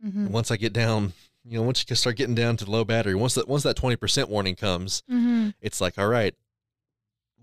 Mhm. 0.06 0.30
once 0.30 0.52
I 0.52 0.58
get 0.58 0.74
down, 0.74 1.14
you 1.44 1.58
know, 1.58 1.64
once 1.64 1.84
you 1.88 1.96
start 1.96 2.18
getting 2.18 2.36
down 2.36 2.58
to 2.58 2.70
low 2.70 2.84
battery, 2.84 3.16
once 3.16 3.34
that 3.36 3.48
once 3.48 3.64
that 3.64 3.76
twenty 3.76 3.96
percent 3.96 4.30
warning 4.30 4.56
comes, 4.56 5.02
Mhm. 5.10 5.54
it's 5.62 5.80
like, 5.82 5.98
all 5.98 6.08
right, 6.10 6.36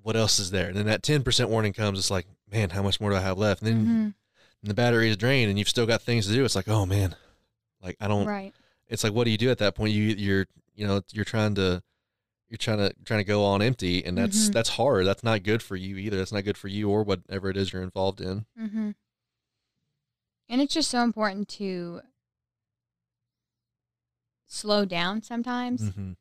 what 0.02 0.16
else 0.16 0.38
is 0.38 0.50
there? 0.50 0.68
And 0.68 0.76
then 0.76 0.86
that 0.86 1.02
ten 1.02 1.22
percent 1.24 1.48
warning 1.48 1.72
comes, 1.72 1.98
it's 1.98 2.10
like, 2.10 2.26
man, 2.50 2.70
how 2.70 2.82
much 2.82 3.00
more 3.00 3.10
do 3.10 3.16
I 3.16 3.20
have 3.20 3.38
left? 3.38 3.62
And 3.62 3.68
then 3.68 3.86
Mhm. 3.86 4.68
the 4.68 4.74
battery 4.74 5.08
is 5.08 5.16
drained, 5.16 5.48
and 5.50 5.58
you've 5.58 5.68
still 5.68 5.86
got 5.86 6.02
things 6.02 6.26
to 6.26 6.32
do. 6.34 6.44
It's 6.44 6.54
like, 6.54 6.68
oh 6.68 6.86
man, 6.86 7.16
like 7.82 7.96
I 8.00 8.06
don't. 8.06 8.26
Right. 8.26 8.52
It's 8.88 9.02
like, 9.02 9.14
what 9.14 9.24
do 9.24 9.30
you 9.30 9.38
do 9.38 9.50
at 9.50 9.58
that 9.58 9.74
point? 9.74 9.94
You 9.94 10.02
you're 10.16 10.46
you 10.74 10.86
know 10.86 11.02
you're 11.12 11.24
trying 11.24 11.54
to 11.56 11.82
you're 12.52 12.58
trying 12.58 12.76
to 12.76 12.94
trying 13.06 13.20
to 13.20 13.24
go 13.24 13.42
on 13.46 13.62
empty, 13.62 14.04
and 14.04 14.18
that's 14.18 14.50
Mhm. 14.50 14.52
that's 14.52 14.68
hard. 14.68 15.06
That's 15.06 15.24
not 15.24 15.42
good 15.42 15.62
for 15.62 15.74
you 15.74 15.96
either. 15.96 16.18
That's 16.18 16.32
not 16.32 16.44
good 16.44 16.58
for 16.58 16.68
you 16.68 16.90
or 16.90 17.02
whatever 17.02 17.48
it 17.48 17.56
is 17.56 17.72
you're 17.72 17.82
involved 17.82 18.20
in. 18.20 18.44
Mm-hmm. 18.60 18.90
And 20.50 20.60
it's 20.60 20.74
just 20.74 20.90
so 20.90 21.02
important 21.02 21.48
to 21.48 22.02
slow 24.46 24.84
down 24.84 25.22
sometimes. 25.22 25.80
Mm-hmm. 25.90 26.12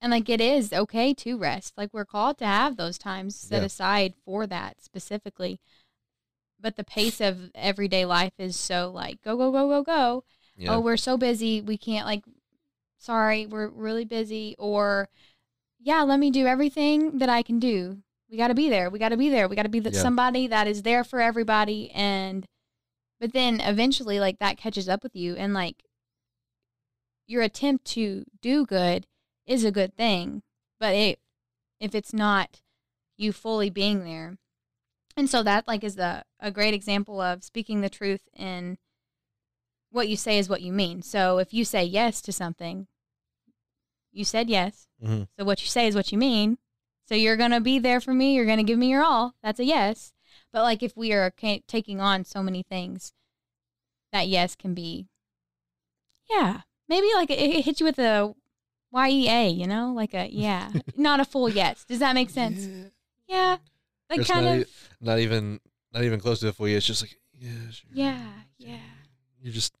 And 0.00 0.10
like 0.10 0.28
it 0.30 0.40
is 0.40 0.72
okay 0.72 1.12
to 1.14 1.36
rest. 1.36 1.74
Like 1.76 1.92
we're 1.92 2.04
called 2.06 2.38
to 2.38 2.46
have 2.46 2.76
those 2.78 2.96
times 2.96 3.36
set 3.36 3.60
Yeah. 3.60 3.66
aside 3.66 4.14
for 4.24 4.46
that 4.46 4.82
specifically. 4.82 5.60
But 6.58 6.76
the 6.76 6.84
pace 6.84 7.20
of 7.20 7.50
everyday 7.54 8.06
life 8.06 8.32
is 8.38 8.56
so 8.56 8.90
like 8.90 9.20
go, 9.22 9.36
go, 9.36 9.52
go, 9.52 9.68
go, 9.68 9.82
go. 9.82 10.24
Yeah. 10.56 10.76
Oh, 10.76 10.80
we're 10.80 10.96
so 10.96 11.18
busy. 11.18 11.60
We 11.60 11.76
can't 11.76 12.06
like, 12.06 12.24
sorry, 12.98 13.44
we're 13.44 13.68
really 13.68 14.04
busy. 14.06 14.54
Or, 14.58 15.08
yeah, 15.84 16.02
let 16.02 16.18
me 16.18 16.30
do 16.30 16.46
everything 16.46 17.18
that 17.18 17.28
I 17.28 17.42
can 17.42 17.58
do. 17.58 17.98
We 18.30 18.38
got 18.38 18.48
to 18.48 18.54
be 18.54 18.70
there. 18.70 18.88
We 18.88 18.98
got 18.98 19.10
to 19.10 19.18
be 19.18 19.28
there. 19.28 19.46
We 19.48 19.54
got 19.54 19.64
to 19.64 19.68
be 19.68 19.80
the, 19.80 19.90
Yeah. 19.90 20.00
somebody 20.00 20.46
that 20.46 20.66
is 20.66 20.82
there 20.82 21.04
for 21.04 21.20
everybody. 21.20 21.90
And, 21.90 22.46
but 23.20 23.34
then 23.34 23.60
eventually, 23.60 24.18
like, 24.18 24.38
that 24.38 24.56
catches 24.56 24.88
up 24.88 25.02
with 25.02 25.14
you. 25.14 25.36
And, 25.36 25.52
like, 25.52 25.84
your 27.26 27.42
attempt 27.42 27.84
to 27.92 28.24
do 28.40 28.64
good 28.64 29.06
is 29.46 29.62
a 29.62 29.70
good 29.70 29.94
thing. 29.94 30.42
But 30.80 30.94
it, 30.94 31.18
if 31.80 31.94
it's 31.94 32.14
not 32.14 32.62
you 33.18 33.30
fully 33.30 33.68
being 33.68 34.04
there. 34.04 34.38
And 35.18 35.28
so 35.28 35.42
that, 35.42 35.68
like, 35.68 35.84
is 35.84 35.96
the, 35.96 36.24
a 36.40 36.50
great 36.50 36.72
example 36.72 37.20
of 37.20 37.44
speaking 37.44 37.82
the 37.82 37.90
truth 37.90 38.22
in, 38.34 38.78
what 39.90 40.08
you 40.08 40.16
say 40.16 40.38
is 40.38 40.48
what 40.48 40.62
you 40.62 40.72
mean. 40.72 41.02
So 41.02 41.36
if 41.38 41.52
you 41.52 41.66
say 41.66 41.84
yes 41.84 42.22
to 42.22 42.32
something, 42.32 42.86
you 44.14 44.24
said 44.24 44.48
yes. 44.48 44.86
Mhm. 45.02 45.28
So 45.38 45.44
what 45.44 45.60
you 45.60 45.68
say 45.68 45.86
is 45.86 45.94
what 45.94 46.10
you 46.12 46.18
mean. 46.18 46.58
So 47.08 47.14
you're 47.14 47.36
going 47.36 47.50
to 47.50 47.60
be 47.60 47.78
there 47.78 48.00
for 48.00 48.14
me. 48.14 48.34
You're 48.34 48.46
going 48.46 48.58
to 48.58 48.62
give 48.64 48.78
me 48.78 48.88
your 48.88 49.04
all. 49.04 49.34
That's 49.42 49.60
a 49.60 49.64
yes. 49.64 50.12
But 50.52 50.62
like 50.62 50.82
if 50.82 50.96
we 50.96 51.12
are 51.12 51.30
ca- 51.30 51.62
taking 51.68 52.00
on 52.00 52.24
so 52.24 52.42
many 52.42 52.62
things, 52.62 53.12
that 54.12 54.28
yes 54.28 54.54
can 54.54 54.72
be, 54.74 55.08
yeah, 56.30 56.60
maybe 56.88 57.08
like 57.14 57.30
it, 57.30 57.38
it 57.38 57.64
hits 57.64 57.80
you 57.80 57.86
with 57.86 57.98
a 57.98 58.34
YEA, 58.94 59.48
you 59.54 59.66
know, 59.66 59.92
like 59.94 60.14
a 60.14 60.28
yeah, 60.30 60.70
not 60.96 61.20
a 61.20 61.24
full 61.24 61.48
yes. 61.48 61.84
Does 61.84 61.98
that 61.98 62.14
make 62.14 62.30
sense? 62.30 62.64
Yeah. 62.66 62.84
Yeah, 63.26 63.56
like 64.10 64.20
It's 64.20 64.30
kind 64.30 64.44
not, 64.46 64.54
of. 64.54 64.60
e- 64.60 64.70
not 65.00 65.18
even 65.18 65.60
not 65.92 66.04
even 66.04 66.20
close 66.20 66.40
to 66.40 66.48
a 66.48 66.52
full. 66.52 66.66
It's 66.66 66.86
just 66.86 67.02
like 67.02 67.16
yeah, 67.38 67.50
sure. 67.70 67.90
Yeah, 67.92 68.26
yeah. 68.58 68.76
You 69.42 69.50
just 69.50 69.74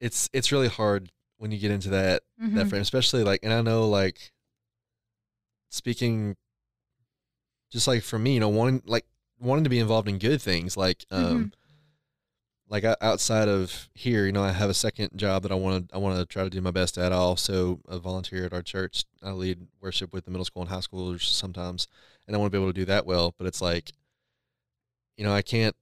it's 0.00 0.28
it's 0.32 0.52
really 0.52 0.68
hard 0.68 1.10
when 1.38 1.50
you 1.50 1.58
get 1.58 1.70
into 1.70 1.88
that 1.90 2.22
that 2.54 2.66
Mhm. 2.66 2.68
frame, 2.70 2.82
especially 2.82 3.24
like, 3.24 3.40
and 3.42 3.52
I 3.52 3.62
know 3.62 3.88
like 3.88 4.32
speaking, 5.70 6.36
just 7.70 7.86
like 7.86 8.02
for 8.02 8.18
me, 8.18 8.34
you 8.34 8.40
know, 8.40 8.48
wanting 8.48 8.82
like 8.86 9.06
wanting 9.38 9.64
to 9.64 9.70
be 9.70 9.78
involved 9.78 10.08
in 10.08 10.18
good 10.18 10.40
things, 10.42 10.76
like 10.76 11.04
um, 11.10 11.44
Mhm. 11.46 11.52
like 12.68 12.84
outside 13.00 13.48
of 13.48 13.88
here, 13.94 14.26
you 14.26 14.32
know, 14.32 14.42
I 14.42 14.52
have 14.52 14.68
a 14.70 14.74
second 14.74 15.16
job 15.16 15.42
that 15.42 15.52
I 15.52 15.54
want 15.54 15.88
to 15.88 15.94
I 15.94 15.98
want 15.98 16.18
to 16.18 16.26
try 16.26 16.44
to 16.44 16.50
do 16.50 16.60
my 16.60 16.70
best 16.70 16.98
at. 16.98 17.12
I 17.12 17.16
also 17.16 17.80
a 17.88 17.98
volunteer 17.98 18.44
at 18.44 18.52
our 18.52 18.62
church. 18.62 19.04
I 19.22 19.30
lead 19.30 19.68
worship 19.80 20.12
with 20.12 20.24
the 20.24 20.30
middle 20.30 20.44
school 20.44 20.62
and 20.62 20.70
high 20.70 20.78
schoolers 20.80 21.22
sometimes, 21.22 21.86
and 22.26 22.34
I 22.34 22.38
want 22.38 22.52
to 22.52 22.58
be 22.58 22.62
able 22.62 22.72
to 22.72 22.78
do 22.80 22.84
that 22.86 23.06
well. 23.06 23.34
But 23.38 23.46
it's 23.46 23.62
like, 23.62 23.92
you 25.16 25.24
know, 25.24 25.32
I 25.32 25.42
can't 25.42 25.76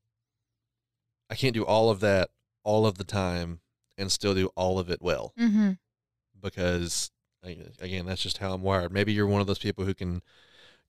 I 1.31 1.35
can't 1.35 1.55
do 1.55 1.65
all 1.65 1.91
of 1.91 2.01
that 2.01 2.31
all 2.63 2.87
of 2.87 2.99
the 2.99 3.05
time 3.05 3.61
and 3.99 4.13
still 4.13 4.35
do 4.35 4.51
all 4.57 4.79
of 4.79 4.91
it 4.91 5.01
well 5.03 5.33
Mhm. 5.39 5.79
because 6.41 7.11
again 7.81 8.07
that's 8.07 8.23
just 8.23 8.39
how 8.39 8.53
i'm 8.53 8.63
wired 8.63 8.93
maybe 8.93 9.13
you're 9.13 9.27
one 9.27 9.41
of 9.41 9.47
those 9.47 9.59
people 9.59 9.85
who 9.85 9.95
can 9.95 10.21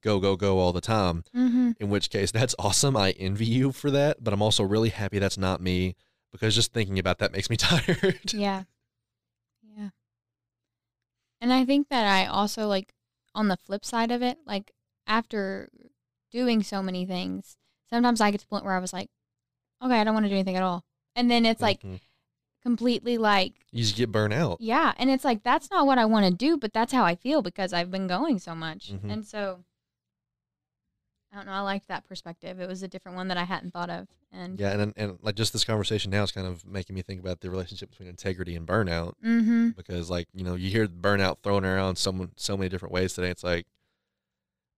go 0.02 0.20
go 0.20 0.36
go 0.36 0.58
all 0.60 0.74
the 0.74 0.82
time 0.82 1.24
Mhm. 1.36 1.76
in 1.80 1.90
which 1.90 2.10
case 2.10 2.32
that's 2.32 2.56
awesome 2.60 2.98
i 2.98 3.12
envy 3.12 3.46
you 3.46 3.72
for 3.72 3.92
that 3.92 4.24
but 4.24 4.34
i'm 4.34 4.42
also 4.42 4.64
really 4.64 4.90
happy 4.90 5.20
that's 5.20 5.38
not 5.38 5.62
me 5.62 5.96
because 6.32 6.56
just 6.56 6.74
thinking 6.74 6.98
about 7.00 7.20
that 7.20 7.32
makes 7.32 7.50
me 7.50 7.56
tired 7.58 8.34
Yeah. 8.34 8.64
Yeah. 9.64 9.90
And 11.40 11.54
I 11.54 11.66
think 11.66 11.90
that 11.90 12.06
I 12.06 12.26
also 12.26 12.68
like 12.68 12.94
on 13.36 13.48
the 13.48 13.58
flip 13.58 13.86
side 13.86 14.12
of 14.12 14.22
it, 14.24 14.40
like 14.46 14.72
after 15.06 15.70
doing 16.32 16.64
so 16.64 16.82
many 16.82 17.06
things, 17.06 17.58
sometimes 17.90 18.20
I 18.22 18.32
get 18.32 18.40
to 18.40 18.46
the 18.46 18.50
point 18.50 18.66
where 18.66 18.74
I 18.76 18.80
was 18.80 18.92
like, 18.94 19.10
okay, 19.84 20.00
I 20.00 20.04
don't 20.04 20.16
want 20.16 20.26
to 20.26 20.30
do 20.30 20.36
anything 20.36 20.56
at 20.56 20.64
all. 20.64 20.84
And 21.16 21.30
then 21.30 21.46
it's 21.46 21.62
like 21.62 21.82
Mhm. 21.84 22.00
Completely 22.67 23.17
like, 23.17 23.53
you 23.71 23.81
just 23.81 23.95
get 23.95 24.12
burnt 24.12 24.33
out 24.33 24.59
yeah. 24.59 24.93
And 24.97 25.09
it's 25.09 25.24
like, 25.24 25.41
that's 25.41 25.71
not 25.71 25.86
what 25.86 25.97
I 25.97 26.03
want 26.03 26.25
to 26.25 26.33
do, 26.33 26.57
but 26.57 26.74
that's 26.74 26.91
how 26.91 27.05
I 27.05 27.15
feel 27.15 27.41
because 27.41 27.71
I've 27.71 27.89
been 27.89 28.07
going 28.07 28.39
so 28.39 28.53
much. 28.53 28.91
Mhm. 28.91 29.09
And 29.09 29.25
so 29.25 29.63
I 31.31 31.38
don't 31.38 31.45
know. 31.45 31.53
I 31.53 31.62
liked 31.62 31.88
that 31.88 32.05
perspective. 32.05 32.59
It 32.59 32.67
was 32.67 32.83
a 32.83 32.88
different 32.88 33.15
one 33.15 33.29
that 33.29 33.38
I 33.38 33.45
hadn't 33.45 33.71
thought 33.71 33.89
of. 33.89 34.07
And 34.33 34.59
yeah 34.59 34.71
and, 34.71 34.93
and 34.97 35.17
like 35.21 35.36
just 35.36 35.53
this 35.53 35.63
conversation 35.63 36.12
now 36.12 36.24
is 36.24 36.31
kind 36.33 36.45
of 36.45 36.65
making 36.65 36.93
me 36.95 37.01
think 37.01 37.21
about 37.21 37.39
the 37.39 37.50
relationship 37.50 37.89
between 37.91 38.09
integrity 38.09 38.55
and 38.57 38.67
burnout 38.67 39.13
mm-hmm. 39.25 39.69
because 39.69 40.09
like 40.09 40.27
you 40.33 40.43
know 40.43 40.55
you 40.55 40.69
hear 40.69 40.86
burnout 40.86 41.38
thrown 41.43 41.63
around 41.63 41.95
so 41.95 42.27
so 42.36 42.57
many 42.57 42.67
different 42.67 42.93
ways 42.93 43.13
today. 43.13 43.29
It's 43.29 43.45
like, 43.45 43.65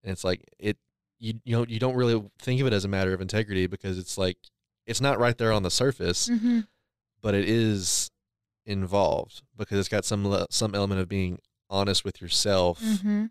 and 0.03 0.12
it's 0.12 0.24
like 0.24 0.46
it 0.60 0.77
you 1.17 1.39
you 1.43 1.58
know 1.58 1.65
you 1.67 1.79
don't 1.79 1.96
really 1.96 2.24
think 2.38 2.62
of 2.62 2.67
it 2.67 2.74
as 2.74 2.86
a 2.86 2.88
matter 2.88 3.13
of 3.13 3.22
integrity 3.22 3.65
because 3.65 3.98
it's 3.98 4.19
like 4.19 4.38
it's 4.86 5.01
not 5.01 5.17
right 5.17 5.38
there 5.38 5.51
on 5.51 5.63
the 5.63 5.72
surface, 5.72 6.29
Mm-hmm. 6.29 6.60
But 7.22 7.34
it 7.34 7.48
is 7.48 8.10
involved 8.66 9.42
because 9.58 9.80
it's 9.80 9.90
got 9.90 10.06
some 10.06 10.28
le- 10.28 10.48
some 10.50 10.76
element 10.76 11.02
of 11.02 11.08
being 11.10 11.40
honest 11.70 12.04
with 12.06 12.22
yourself 12.22 12.82
Mm-hmm. 12.82 13.26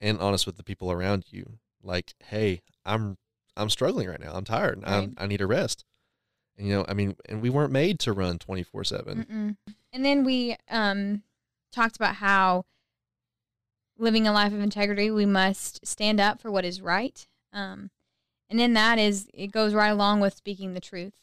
and 0.00 0.18
honest 0.20 0.46
with 0.46 0.56
the 0.56 0.64
people 0.64 0.90
around 0.92 1.24
you. 1.30 1.58
Like, 1.82 2.14
hey, 2.26 2.60
I'm 2.84 3.16
I'm 3.56 3.70
struggling 3.70 4.08
right 4.08 4.20
now. 4.20 4.32
I'm 4.34 4.44
tired. 4.44 4.82
Right. 4.82 4.92
I'm, 4.92 5.14
I 5.18 5.26
need 5.26 5.40
a 5.40 5.46
rest. 5.46 5.84
And 6.56 6.66
you 6.68 6.74
know, 6.74 6.84
I 6.88 6.94
mean, 6.94 7.16
and 7.28 7.40
we 7.42 7.50
weren't 7.50 7.72
made 7.72 7.98
to 8.00 8.12
run 8.12 8.38
twenty 8.38 8.62
four 8.62 8.84
seven. 8.84 9.56
And 9.92 10.04
then 10.04 10.24
we 10.24 10.56
um, 10.70 11.22
talked 11.72 11.96
about 11.96 12.16
how 12.16 12.64
living 13.98 14.26
a 14.26 14.32
life 14.32 14.52
of 14.52 14.60
integrity, 14.60 15.10
we 15.10 15.26
must 15.26 15.84
stand 15.86 16.20
up 16.20 16.40
for 16.40 16.50
what 16.50 16.64
is 16.64 16.80
right. 16.80 17.26
Um, 17.52 17.90
and 18.48 18.60
in 18.60 18.72
that 18.74 18.98
is 18.98 19.28
it 19.34 19.48
goes 19.52 19.74
right 19.74 19.88
along 19.90 20.20
with 20.20 20.34
speaking 20.34 20.74
the 20.74 20.80
truth. 20.80 21.14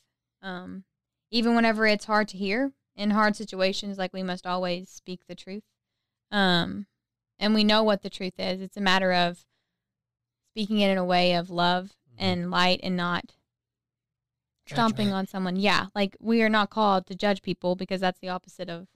Um, 0.42 0.84
even 1.31 1.55
whenever 1.55 1.86
it's 1.86 2.05
hard 2.05 2.27
to 2.29 2.38
hear 2.38 2.72
in 2.96 3.12
hard 3.12 3.36
situations, 3.36 3.98
like 3.98 4.13
we 4.13 4.24
must 4.24 4.48
always 4.48 4.89
speak 4.89 5.22
the 5.27 5.36
truth. 5.36 5.63
Um, 6.31 6.88
and 7.39 7.53
we 7.53 7.63
know 7.63 7.84
what 7.84 8.01
the 8.01 8.10
truth 8.10 8.34
is. 8.39 8.62
It's 8.62 8.77
a 8.77 8.81
matter 8.81 9.12
of 9.13 9.46
speaking 10.53 10.79
it 10.79 10.89
in 10.89 10.98
a 10.98 11.05
way 11.05 11.34
of 11.36 11.50
love 11.50 11.91
and 12.17 12.50
light 12.50 12.79
and 12.81 12.98
not 12.98 13.34
stomping 14.67 15.12
on 15.13 15.27
someone. 15.27 15.55
Yeah, 15.55 15.86
like 15.96 16.17
we 16.19 16.41
are 16.41 16.50
not 16.50 16.69
called 16.69 17.05
to 17.07 17.15
judge 17.15 17.41
people 17.41 17.75
because 17.75 18.01
that's 18.01 18.19
the 18.19 18.29
opposite 18.29 18.69
of 18.69 18.88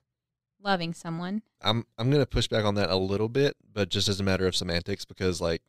loving 0.61 0.93
someone. 0.93 1.43
I'm 1.61 1.85
I'm 1.97 2.09
gonna 2.11 2.25
push 2.25 2.47
back 2.47 2.65
on 2.65 2.75
that 2.75 2.89
a 2.89 2.95
little 2.95 3.29
bit, 3.29 3.55
but 3.71 3.89
just 3.89 4.09
as 4.09 4.19
a 4.19 4.23
matter 4.23 4.47
of 4.47 4.55
semantics, 4.55 5.05
because 5.05 5.39
like 5.39 5.61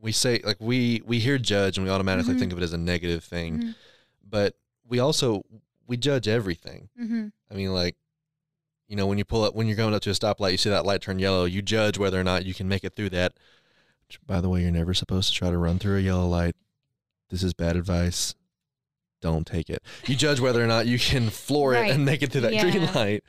we 0.00 0.12
say 0.12 0.40
like 0.44 0.56
we 0.60 1.02
we 1.04 1.18
hear 1.18 1.36
judge 1.36 1.76
and 1.76 1.84
we 1.86 1.92
automatically 1.92 2.34
Mhm. 2.34 2.38
think 2.38 2.52
of 2.52 2.58
it 2.58 2.62
as 2.64 2.72
a 2.72 2.78
negative 2.78 3.24
thing, 3.24 3.58
Mhm. 3.58 3.74
but 4.22 4.56
we 4.86 4.98
also 4.98 5.42
we 5.90 5.96
judge 5.96 6.28
everything. 6.28 6.88
Mm-hmm. 6.98 7.26
I 7.50 7.54
mean, 7.54 7.74
like 7.74 7.96
you 8.88 8.96
know 8.96 9.06
when 9.06 9.18
you 9.18 9.24
pull 9.24 9.44
up 9.44 9.54
when 9.54 9.66
you're 9.66 9.76
going 9.76 9.92
up 9.92 10.02
to 10.02 10.10
a 10.10 10.14
stoplight, 10.14 10.52
you 10.52 10.56
see 10.56 10.70
that 10.70 10.86
light 10.86 11.02
turn 11.02 11.18
yellow, 11.18 11.44
you 11.44 11.60
judge 11.60 11.98
whether 11.98 12.18
or 12.18 12.24
not 12.24 12.46
you 12.46 12.54
can 12.54 12.68
make 12.68 12.84
it 12.84 12.94
through 12.94 13.10
that. 13.10 13.34
Which, 14.06 14.20
by 14.24 14.40
the 14.40 14.48
way, 14.48 14.62
you're 14.62 14.70
never 14.70 14.94
supposed 14.94 15.28
to 15.28 15.34
try 15.34 15.50
to 15.50 15.58
run 15.58 15.78
through 15.78 15.98
a 15.98 16.00
yellow 16.00 16.28
light. 16.28 16.54
This 17.28 17.42
is 17.42 17.54
bad 17.54 17.76
advice. 17.76 18.34
Don't 19.20 19.46
take 19.46 19.68
it. 19.68 19.82
You 20.06 20.16
judge 20.16 20.40
whether 20.40 20.62
or 20.62 20.66
not 20.66 20.86
you 20.86 20.98
can 20.98 21.28
floor 21.28 21.74
it 21.74 21.90
and 21.90 22.04
make 22.04 22.22
it 22.22 22.32
through 22.32 22.42
that 22.42 22.58
green 22.58 22.86
light. 22.94 23.22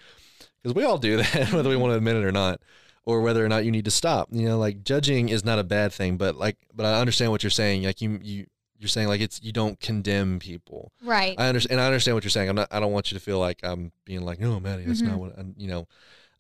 Because 0.62 0.75
we 0.75 0.84
all 0.84 1.00
do 1.00 1.18
that, 1.18 1.51
whether 1.53 1.70
we 1.70 1.75
want 1.75 1.91
to 1.91 1.98
admit 1.98 2.15
it 2.15 2.24
or 2.24 2.32
not, 2.32 2.62
or 3.06 3.22
whether 3.22 3.44
or 3.44 3.50
not 3.50 3.65
you 3.65 3.72
need 3.72 3.86
to 3.86 3.91
stop. 3.91 4.30
You 4.32 4.48
know, 4.48 4.58
like 4.60 4.84
judging 4.84 5.30
is 5.30 5.44
not 5.44 5.60
a 5.60 5.63
bad 5.63 5.91
thing, 5.91 6.18
but 6.18 6.36
like, 6.36 6.58
but 6.74 6.86
I 6.86 7.01
understand 7.01 7.32
what 7.32 7.44
you're 7.44 7.50
saying. 7.50 7.84
Like 7.84 8.01
you, 8.01 8.20
you, 8.22 8.46
you're 8.81 8.88
saying 8.89 9.07
like 9.07 9.21
it's 9.21 9.41
you 9.43 9.51
don't 9.51 9.79
condemn 9.79 10.39
people. 10.39 10.91
Right. 11.03 11.35
I 11.39 11.47
understand, 11.47 11.73
and 11.73 11.81
I 11.81 11.85
understand 11.85 12.15
what 12.15 12.23
you're 12.23 12.31
saying. 12.31 12.50
I'm 12.50 12.55
not. 12.55 12.67
I 12.71 12.79
don't 12.79 12.91
want 12.91 13.11
you 13.11 13.17
to 13.17 13.23
feel 13.23 13.39
like 13.39 13.59
I'm 13.63 13.91
being 14.05 14.23
like, 14.23 14.39
no, 14.39 14.59
Maddie, 14.59 14.83
that's 14.85 15.01
Mhm. 15.01 15.07
not 15.07 15.19
what. 15.19 15.38
I'm, 15.38 15.53
you 15.57 15.67
know, 15.67 15.88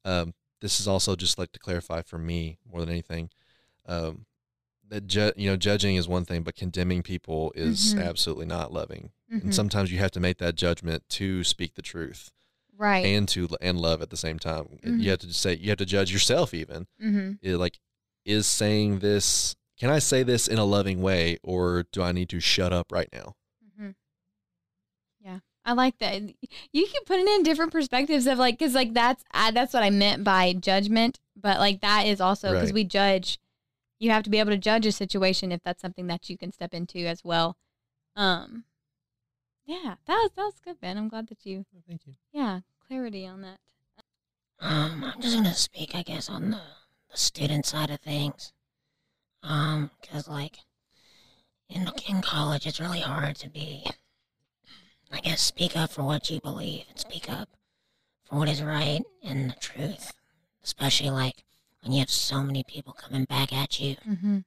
um, 0.03 0.33
this 0.59 0.79
is 0.79 0.87
also 0.87 1.15
just 1.15 1.37
like 1.37 1.51
to 1.53 1.59
clarify 1.59 2.01
for 2.01 2.17
me 2.17 2.57
more 2.69 2.79
than 2.81 2.89
anything. 2.89 3.29
Um, 3.85 4.25
that 4.89 5.07
ju- 5.07 5.31
you 5.37 5.49
know, 5.49 5.55
judging 5.55 5.95
is 5.95 6.07
one 6.07 6.25
thing, 6.25 6.41
but 6.43 6.55
condemning 6.55 7.01
people 7.03 7.53
is 7.55 7.93
Mhm. 7.95 8.03
absolutely 8.05 8.45
not 8.47 8.73
loving. 8.73 9.11
Mhm. 9.31 9.43
And 9.43 9.55
sometimes 9.55 9.91
you 9.91 9.99
have 9.99 10.11
to 10.11 10.19
make 10.19 10.37
that 10.39 10.55
judgment 10.55 11.07
to 11.09 11.43
speak 11.45 11.75
the 11.75 11.81
truth 11.81 12.31
right. 12.77 13.05
and 13.05 13.27
to 13.29 13.47
and 13.61 13.79
love 13.79 14.01
at 14.01 14.09
the 14.09 14.17
same 14.17 14.37
time. 14.39 14.79
You 14.83 15.09
have 15.11 15.19
to 15.19 15.27
just 15.27 15.39
say 15.41 15.55
you 15.55 15.69
have 15.69 15.77
to 15.77 15.85
judge 15.85 16.11
yourself 16.11 16.53
even. 16.53 16.87
mm-hmm. 17.01 17.33
It, 17.41 17.55
like, 17.57 17.79
is 18.25 18.45
saying 18.47 18.99
this? 18.99 19.55
Can 19.81 19.89
I 19.89 19.97
say 19.97 20.21
this 20.21 20.47
in 20.47 20.59
a 20.59 20.63
loving 20.63 21.01
way, 21.01 21.39
or 21.41 21.85
do 21.91 22.03
I 22.03 22.11
need 22.11 22.29
to 22.29 22.39
shut 22.39 22.71
up 22.71 22.91
right 22.91 23.09
now? 23.11 23.33
Mm-hmm. 23.65 23.89
Yeah, 25.25 25.39
I 25.65 25.73
like 25.73 25.97
that. 25.97 26.21
You 26.71 26.85
can 26.85 27.03
put 27.07 27.17
it 27.17 27.27
in 27.27 27.41
different 27.41 27.71
perspectives 27.71 28.27
of 28.27 28.37
like, 28.37 28.59
because 28.59 28.75
like 28.75 28.93
that's 28.93 29.23
uh, 29.33 29.49
that's 29.49 29.73
what 29.73 29.81
I 29.81 29.89
meant 29.89 30.23
by 30.23 30.53
judgment. 30.53 31.19
But 31.35 31.57
like 31.57 31.81
that 31.81 32.05
is 32.05 32.21
also 32.21 32.49
because 32.53 32.69
Right. 32.69 32.75
we 32.75 32.83
judge. 32.83 33.39
You 33.97 34.11
have 34.11 34.21
to 34.21 34.29
be 34.29 34.37
able 34.37 34.51
to 34.51 34.57
judge 34.59 34.85
a 34.85 34.91
situation 34.91 35.51
if 35.51 35.63
that's 35.63 35.81
something 35.81 36.05
that 36.05 36.29
you 36.29 36.37
can 36.37 36.51
step 36.51 36.75
into 36.75 36.99
as 37.07 37.23
well. 37.23 37.57
Um, 38.15 38.65
yeah, 39.65 39.95
that 40.05 40.13
was 40.15 40.29
that 40.35 40.43
was 40.43 40.59
good, 40.63 40.79
Ben. 40.79 40.95
I'm 40.95 41.09
glad 41.09 41.25
that 41.29 41.43
you, 41.43 41.65
Thank 41.87 42.05
you. 42.05 42.13
yeah, 42.31 42.59
clarity 42.87 43.25
on 43.25 43.41
that. 43.41 43.57
Um, 44.59 45.03
I'm 45.11 45.19
just 45.19 45.35
gonna 45.35 45.55
speak, 45.55 45.95
I 45.95 46.03
guess, 46.03 46.29
on 46.29 46.51
the, 46.51 46.61
the 47.09 47.17
student 47.17 47.65
side 47.65 47.89
of 47.89 47.99
things. 47.99 48.53
Um, 49.43 49.89
cause 50.09 50.27
like 50.27 50.59
in 51.69 51.89
in 52.07 52.21
college, 52.21 52.67
it's 52.67 52.79
really 52.79 52.99
hard 53.01 53.35
to 53.37 53.49
be, 53.49 53.85
I 55.11 55.19
guess, 55.19 55.41
speak 55.41 55.75
up 55.75 55.91
for 55.91 56.03
what 56.03 56.29
you 56.29 56.39
believe 56.39 56.85
and 56.89 56.99
speak 56.99 57.29
up 57.29 57.49
for 58.23 58.37
what 58.37 58.49
is 58.49 58.61
right 58.61 59.01
and 59.23 59.51
the 59.51 59.55
truth. 59.59 60.13
Especially 60.63 61.09
like 61.09 61.43
when 61.81 61.91
you 61.93 61.99
have 61.99 62.09
so 62.09 62.43
many 62.43 62.63
people 62.63 62.93
coming 62.93 63.25
back 63.25 63.51
at 63.53 63.79
you. 63.79 63.95
Mm-hmm. 64.07 64.39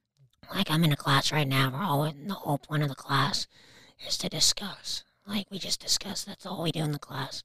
Like 0.53 0.69
I'm 0.69 0.83
in 0.83 0.91
a 0.91 0.97
class 0.97 1.31
right 1.31 1.47
now 1.47 1.71
where 1.71 1.81
all 1.81 2.03
the 2.03 2.33
whole 2.33 2.57
point 2.57 2.83
of 2.83 2.89
the 2.89 2.95
class 2.95 3.47
is 4.07 4.17
to 4.19 4.29
discuss. 4.29 5.03
Like 5.27 5.47
we 5.49 5.59
just 5.59 5.81
discuss. 5.81 6.23
That's 6.23 6.45
all 6.45 6.63
we 6.63 6.71
do 6.71 6.83
in 6.83 6.91
the 6.91 6.99
class. 6.99 7.43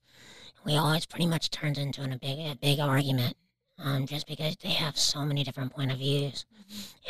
We 0.65 0.77
always 0.77 1.07
pretty 1.07 1.27
much 1.27 1.51
turns 1.51 1.79
into 1.79 2.03
a 2.03 2.19
big 2.19 2.39
a 2.39 2.57
big 2.61 2.79
argument. 2.79 3.37
Um, 3.83 4.07
just 4.07 4.27
because 4.27 4.57
they 4.57 4.69
have 4.71 4.99
so 4.99 5.25
many 5.25 5.43
different 5.43 5.73
point 5.73 5.91
of 5.91 5.99
views, 5.99 6.45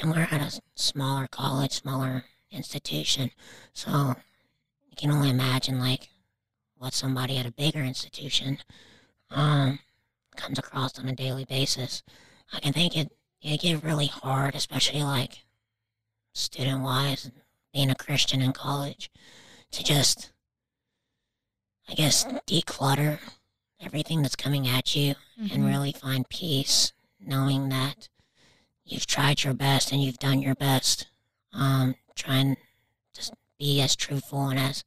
and 0.01 0.11
we're 0.11 0.29
at 0.31 0.41
a 0.41 0.61
smaller 0.77 1.27
college, 1.27 1.73
smaller 1.73 2.25
institution, 2.53 3.33
so 3.73 4.15
you 4.89 4.97
can 4.97 5.11
only 5.11 5.31
imagine 5.31 5.81
like 5.81 6.11
what 6.79 6.95
somebody 6.95 7.39
at 7.39 7.47
a 7.47 7.53
bigger 7.53 7.81
institution 7.81 8.59
um 9.31 9.81
comes 10.37 10.59
across 10.59 10.99
on 10.99 11.09
a 11.09 11.15
daily 11.15 11.45
basis. 11.45 12.03
I 12.53 12.61
can 12.61 12.73
think 12.73 12.97
it 12.97 13.11
it 13.43 13.61
get 13.61 13.83
really 13.83 14.07
hard, 14.07 14.55
especially 14.55 15.03
like 15.03 15.45
student 16.35 16.83
wise, 16.83 17.31
being 17.73 17.91
a 17.91 17.95
Christian 17.95 18.43
in 18.43 18.53
college, 18.53 19.11
to 19.73 19.83
just, 19.83 20.33
I 21.89 21.95
guess, 21.95 22.25
declutter 22.47 23.19
everything 23.81 24.23
that's 24.23 24.37
coming 24.37 24.69
at 24.69 24.95
you 24.95 25.15
and 25.37 25.51
Mhm. 25.63 25.67
really 25.67 25.93
find 25.93 26.29
peace 26.29 26.93
knowing 27.19 27.69
that 27.71 28.09
you've 28.85 29.07
tried 29.07 29.43
your 29.45 29.55
best 29.55 29.93
and 29.93 30.03
you've 30.03 30.19
done 30.19 30.41
your 30.43 30.55
best. 30.55 31.07
Um, 31.53 31.97
trying 32.15 32.57
to 33.15 33.33
be 33.59 33.81
as 33.81 33.97
truthful 33.97 34.49
and 34.49 34.59
as, 34.59 34.85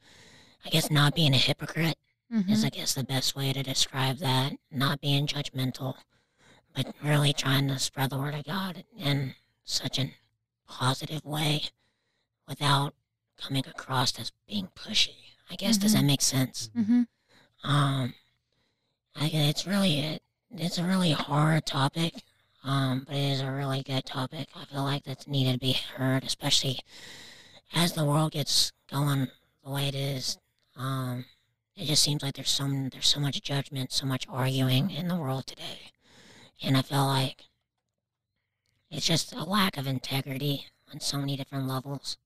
I 0.65 0.69
guess, 0.69 0.89
not 0.89 1.15
being 1.15 1.33
a 1.33 1.37
hypocrite 1.37 1.97
Mhm. 2.31 2.49
is, 2.49 2.63
I 2.63 2.69
guess, 2.69 2.93
the 2.93 3.03
best 3.03 3.35
way 3.35 3.51
to 3.53 3.63
describe 3.63 4.17
that. 4.19 4.53
Not 4.71 5.01
being 5.01 5.27
judgmental, 5.27 5.97
but 6.73 6.95
really 7.01 7.33
trying 7.33 7.67
to 7.67 7.79
spread 7.79 8.09
the 8.09 8.17
word 8.17 8.35
of 8.35 8.45
God 8.45 8.85
in 8.97 9.35
such 9.63 9.99
a 9.99 10.13
positive 10.67 11.23
way 11.25 11.69
without 12.47 12.95
coming 13.37 13.65
across 13.67 14.17
as 14.19 14.31
being 14.47 14.67
pushy. 14.75 15.15
I 15.49 15.55
guess, 15.55 15.77
does 15.77 15.93
that 15.93 16.03
make 16.03 16.21
sense? 16.21 16.69
Mhm. 16.75 17.07
Um, 17.63 18.15
It's 19.15 19.67
really 19.67 19.99
it, 19.99 20.21
it's 20.51 20.77
a 20.77 20.83
really 20.83 21.11
hard 21.11 21.65
topic, 21.65 22.23
um, 22.63 23.03
but 23.07 23.15
it 23.15 23.31
is 23.31 23.41
a 23.41 23.51
really 23.51 23.83
good 23.83 24.05
topic. 24.05 24.47
I 24.55 24.65
feel 24.65 24.83
like 24.83 25.03
that's 25.03 25.27
needed 25.27 25.53
to 25.53 25.59
be 25.59 25.73
heard, 25.73 26.23
especially 26.23 26.79
as 27.73 27.93
the 27.93 28.05
world 28.05 28.31
gets 28.33 28.71
going 28.91 29.27
the 29.63 29.71
way 29.71 29.87
it 29.87 29.95
is. 29.95 30.37
Um, 30.75 31.25
it 31.75 31.85
just 31.85 32.03
seems 32.03 32.23
like 32.23 32.35
there's 32.35 32.49
some 32.49 32.89
there's 32.89 33.07
so 33.07 33.19
much 33.19 33.41
judgment, 33.41 33.91
so 33.91 34.05
much 34.05 34.27
arguing 34.29 34.91
in 34.91 35.07
the 35.07 35.15
world 35.15 35.47
today, 35.47 35.91
and 36.61 36.77
I 36.77 36.81
feel 36.81 37.05
like 37.05 37.43
it's 38.91 39.05
just 39.05 39.33
a 39.33 39.43
lack 39.43 39.77
of 39.77 39.87
integrity 39.87 40.67
on 40.91 40.99
so 40.99 41.17
many 41.17 41.35
different 41.35 41.67
levels. 41.67 42.17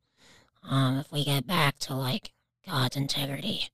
Um, 0.64 0.98
if 0.98 1.12
we 1.12 1.24
get 1.24 1.48
back 1.48 1.78
to 1.80 1.96
like 1.96 2.32
God's 2.66 2.98
integrity 2.98 3.70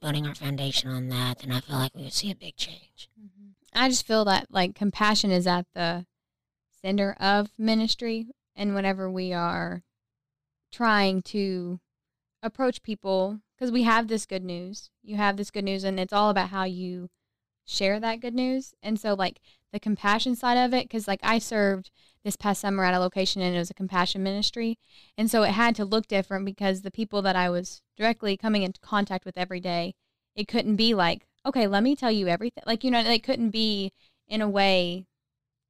putting 0.00 0.26
our 0.26 0.34
foundation 0.34 0.90
on 0.90 1.08
that, 1.08 1.38
then 1.38 1.52
I 1.52 1.60
feel 1.60 1.76
like 1.76 1.94
we 1.94 2.02
would 2.02 2.12
see 2.12 2.30
a 2.30 2.34
big 2.34 2.56
change. 2.56 3.08
Mhm. 3.20 3.54
I 3.72 3.88
just 3.88 4.06
feel 4.06 4.24
that 4.26 4.46
like 4.50 4.74
compassion 4.74 5.30
is 5.30 5.46
at 5.46 5.66
the 5.74 6.06
center 6.82 7.12
of 7.14 7.50
ministry, 7.58 8.28
and 8.54 8.74
whenever 8.74 9.10
we 9.10 9.32
are 9.32 9.82
trying 10.70 11.22
to 11.22 11.80
approach 12.42 12.82
people, 12.82 13.40
because 13.56 13.72
we 13.72 13.82
have 13.84 14.08
this 14.08 14.26
good 14.26 14.44
news, 14.44 14.90
you 15.02 15.16
have 15.16 15.36
this 15.36 15.50
good 15.50 15.64
news, 15.64 15.84
and 15.84 15.98
it's 15.98 16.12
all 16.12 16.30
about 16.30 16.50
how 16.50 16.64
you 16.64 17.08
share 17.64 17.98
that 18.00 18.20
good 18.20 18.34
news. 18.34 18.74
And 18.82 19.00
so, 19.00 19.14
like 19.14 19.40
the 19.72 19.80
compassion 19.80 20.36
side 20.36 20.56
of 20.56 20.72
it, 20.74 20.84
because 20.84 21.08
like 21.08 21.20
I 21.22 21.38
served 21.38 21.90
this 22.26 22.36
past 22.36 22.60
summer 22.60 22.84
at 22.84 22.92
a 22.92 22.98
location 22.98 23.40
and 23.40 23.54
it 23.54 23.58
was 23.58 23.70
a 23.70 23.74
compassion 23.74 24.20
ministry, 24.20 24.78
and 25.16 25.30
so 25.30 25.44
it 25.44 25.52
had 25.52 25.76
to 25.76 25.84
look 25.84 26.08
different 26.08 26.44
because 26.44 26.82
the 26.82 26.90
people 26.90 27.22
that 27.22 27.36
I 27.36 27.48
was 27.48 27.82
directly 27.96 28.36
coming 28.36 28.64
into 28.64 28.80
contact 28.80 29.24
with 29.24 29.38
every 29.38 29.60
day, 29.60 29.94
it 30.34 30.48
couldn't 30.48 30.74
be 30.74 30.92
like, 30.92 31.26
okay, 31.46 31.68
let 31.68 31.84
me 31.84 31.94
tell 31.94 32.10
you 32.10 32.26
everything. 32.26 32.64
Like, 32.66 32.82
you 32.82 32.90
know, 32.90 32.98
it 32.98 33.22
couldn't 33.22 33.50
be 33.50 33.92
in 34.26 34.42
a 34.42 34.48
way 34.48 35.06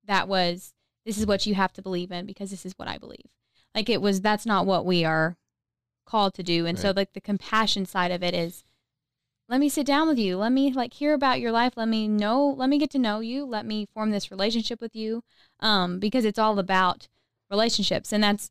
that 0.07 0.29
was, 0.29 0.73
this 1.05 1.19
is 1.19 1.27
what 1.27 1.45
you 1.45 1.55
have 1.55 1.75
to 1.75 1.83
believe 1.83 2.11
in 2.11 2.25
because 2.25 2.51
this 2.51 2.65
is 2.65 2.73
what 2.79 2.89
I 2.89 2.97
believe. 2.97 3.27
Like, 3.75 3.91
it 3.91 4.01
was, 4.01 4.23
that's 4.23 4.47
not 4.47 4.65
what 4.65 4.87
we 4.87 5.05
are 5.05 5.37
called 6.07 6.33
to 6.35 6.43
do. 6.43 6.65
And 6.65 6.79
so, 6.79 6.95
like, 6.97 7.13
the 7.13 7.21
compassion 7.21 7.85
side 7.85 8.11
of 8.11 8.23
it 8.23 8.35
is, 8.35 8.65
let 9.49 9.61
me 9.61 9.69
sit 9.69 9.87
down 9.87 10.09
with 10.09 10.19
you. 10.19 10.37
Let 10.39 10.53
me 10.53 10.73
like 10.73 10.95
hear 10.95 11.15
about 11.15 11.41
your 11.41 11.53
life. 11.53 11.75
Let 11.77 11.89
me 11.89 12.09
know, 12.09 12.47
let 12.57 12.69
me 12.69 12.79
get 12.79 12.91
to 12.91 12.99
know 12.99 13.21
you. 13.21 13.45
Let 13.45 13.65
me 13.67 13.87
form 13.95 14.11
this 14.11 14.31
relationship 14.31 14.81
with 14.81 14.97
you. 14.97 15.23
Um, 15.61 15.99
because 15.99 16.25
it's 16.25 16.39
all 16.39 16.59
about 16.59 17.09
relationships. 17.51 18.13
And 18.13 18.25
that's 18.25 18.51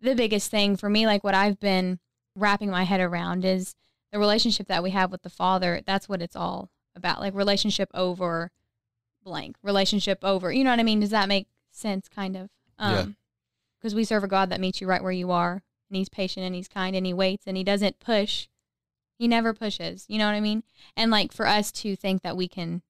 the 0.00 0.14
biggest 0.14 0.50
thing 0.50 0.76
for 0.76 0.88
me. 0.88 1.06
Like, 1.06 1.22
what 1.22 1.34
I've 1.34 1.60
been 1.60 1.98
wrapping 2.34 2.70
my 2.70 2.84
head 2.84 3.00
around 3.00 3.44
is 3.44 3.74
the 4.12 4.18
relationship 4.18 4.68
that 4.68 4.82
we 4.82 4.90
have 4.90 5.10
with 5.10 5.22
the 5.22 5.30
father 5.30 5.80
that's 5.86 6.06
what 6.08 6.20
it's 6.22 6.36
all 6.36 6.70
about 6.94 7.18
like 7.18 7.34
relationship 7.34 7.90
over 7.94 8.50
blank 9.24 9.56
relationship 9.62 10.18
over 10.22 10.52
you 10.52 10.62
know 10.62 10.70
what 10.70 10.78
i 10.78 10.82
mean 10.82 11.00
does 11.00 11.10
that 11.10 11.28
make 11.28 11.48
sense 11.70 12.08
kind 12.08 12.36
of 12.36 12.50
Yeah. 12.78 12.98
um 13.00 13.16
because 13.78 13.94
we 13.94 14.04
serve 14.04 14.22
a 14.22 14.28
god 14.28 14.50
that 14.50 14.60
meets 14.60 14.80
you 14.82 14.86
right 14.86 15.02
where 15.02 15.12
you 15.12 15.30
are 15.30 15.62
and 15.88 15.96
he's 15.96 16.08
patient 16.10 16.44
and 16.44 16.54
he's 16.54 16.68
kind 16.68 16.94
and 16.94 17.06
he 17.06 17.12
waits 17.14 17.44
and 17.46 17.56
he 17.56 17.64
doesn't 17.64 17.98
push 18.00 18.48
he 19.18 19.26
never 19.28 19.52
pushes 19.54 20.04
you 20.08 20.18
know 20.18 20.26
what 20.26 20.34
i 20.34 20.40
mean 20.40 20.62
and 20.96 21.10
like 21.10 21.32
for 21.32 21.46
us 21.46 21.72
to 21.72 21.96
think 21.96 22.22
that 22.22 22.36
we 22.36 22.46
can 22.48 22.82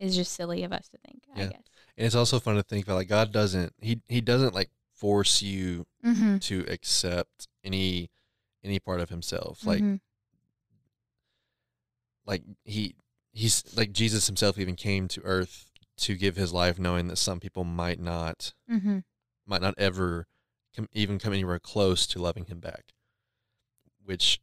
is 0.00 0.16
just 0.16 0.32
silly 0.32 0.64
of 0.64 0.72
us 0.72 0.88
to 0.88 0.98
think 1.06 1.22
i 1.36 1.40
Yeah. 1.40 1.46
guess 1.48 1.62
And 1.96 2.06
it's 2.06 2.14
also 2.14 2.40
fun 2.40 2.56
to 2.56 2.62
think 2.62 2.84
about 2.86 2.94
like 2.96 3.08
God 3.08 3.32
doesn't 3.32 3.74
he 3.80 4.00
he 4.08 4.20
doesn't 4.20 4.54
like 4.54 4.70
force 4.94 5.42
you 5.42 5.86
mm-hmm. 6.04 6.38
to 6.38 6.64
accept 6.68 7.48
any 7.62 8.08
any 8.64 8.78
part 8.78 9.00
of 9.00 9.10
himself. 9.10 9.66
Like 9.66 9.80
mm-hmm. 9.82 9.96
like 12.26 12.42
he 12.64 12.94
he's 13.32 13.64
like 13.76 13.92
Jesus 13.92 14.26
himself 14.26 14.58
even 14.58 14.76
came 14.76 15.08
to 15.08 15.20
earth 15.22 15.66
to 15.98 16.14
give 16.16 16.36
his 16.36 16.52
life 16.52 16.78
knowing 16.78 17.08
that 17.08 17.16
some 17.16 17.40
people 17.40 17.64
might 17.64 18.00
not 18.00 18.54
Mm-hmm. 18.70 18.98
might 19.46 19.60
not 19.60 19.74
ever 19.76 20.26
come, 20.74 20.88
even 20.92 21.18
come 21.18 21.32
anywhere 21.32 21.58
close 21.58 22.06
to 22.08 22.18
loving 22.22 22.46
him 22.46 22.60
back. 22.60 22.94
Which 24.04 24.40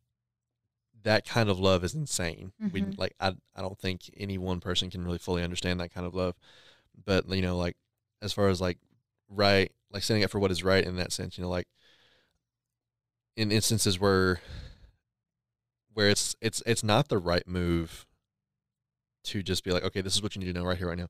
that 1.03 1.25
kind 1.25 1.49
of 1.49 1.59
love 1.59 1.83
is 1.83 1.95
insane. 1.95 2.51
We 2.71 2.81
Mhm. 2.81 2.97
like 2.97 3.15
I 3.19 3.35
I 3.55 3.61
don't 3.61 3.79
think 3.79 4.09
any 4.17 4.37
one 4.37 4.59
person 4.59 4.89
can 4.89 5.03
really 5.05 5.17
fully 5.17 5.43
understand 5.43 5.79
that 5.79 5.93
kind 5.93 6.05
of 6.05 6.13
love. 6.15 6.35
But 7.05 7.27
you 7.29 7.41
know, 7.41 7.57
like 7.57 7.77
as 8.21 8.33
far 8.33 8.49
as 8.49 8.61
like 8.61 8.77
right, 9.29 9.71
like 9.91 10.03
standing 10.03 10.23
up 10.23 10.31
for 10.31 10.39
what 10.39 10.51
is 10.51 10.63
right 10.63 10.83
in 10.85 10.95
that 10.97 11.11
sense, 11.13 11.37
you 11.37 11.43
know, 11.43 11.49
like 11.49 11.67
in 13.35 13.51
instances 13.51 13.99
where 13.99 14.41
where 15.93 16.09
it's 16.09 16.35
it's 16.41 16.61
it's 16.65 16.83
not 16.83 17.07
the 17.07 17.17
right 17.17 17.47
move 17.47 18.05
to 19.23 19.43
just 19.43 19.63
be 19.63 19.71
like, 19.71 19.83
okay, 19.83 20.01
this 20.01 20.15
is 20.15 20.23
what 20.23 20.35
you 20.35 20.39
need 20.39 20.51
to 20.51 20.53
know 20.59 20.65
right 20.65 20.77
here, 20.77 20.87
right 20.87 20.97
now, 20.97 21.09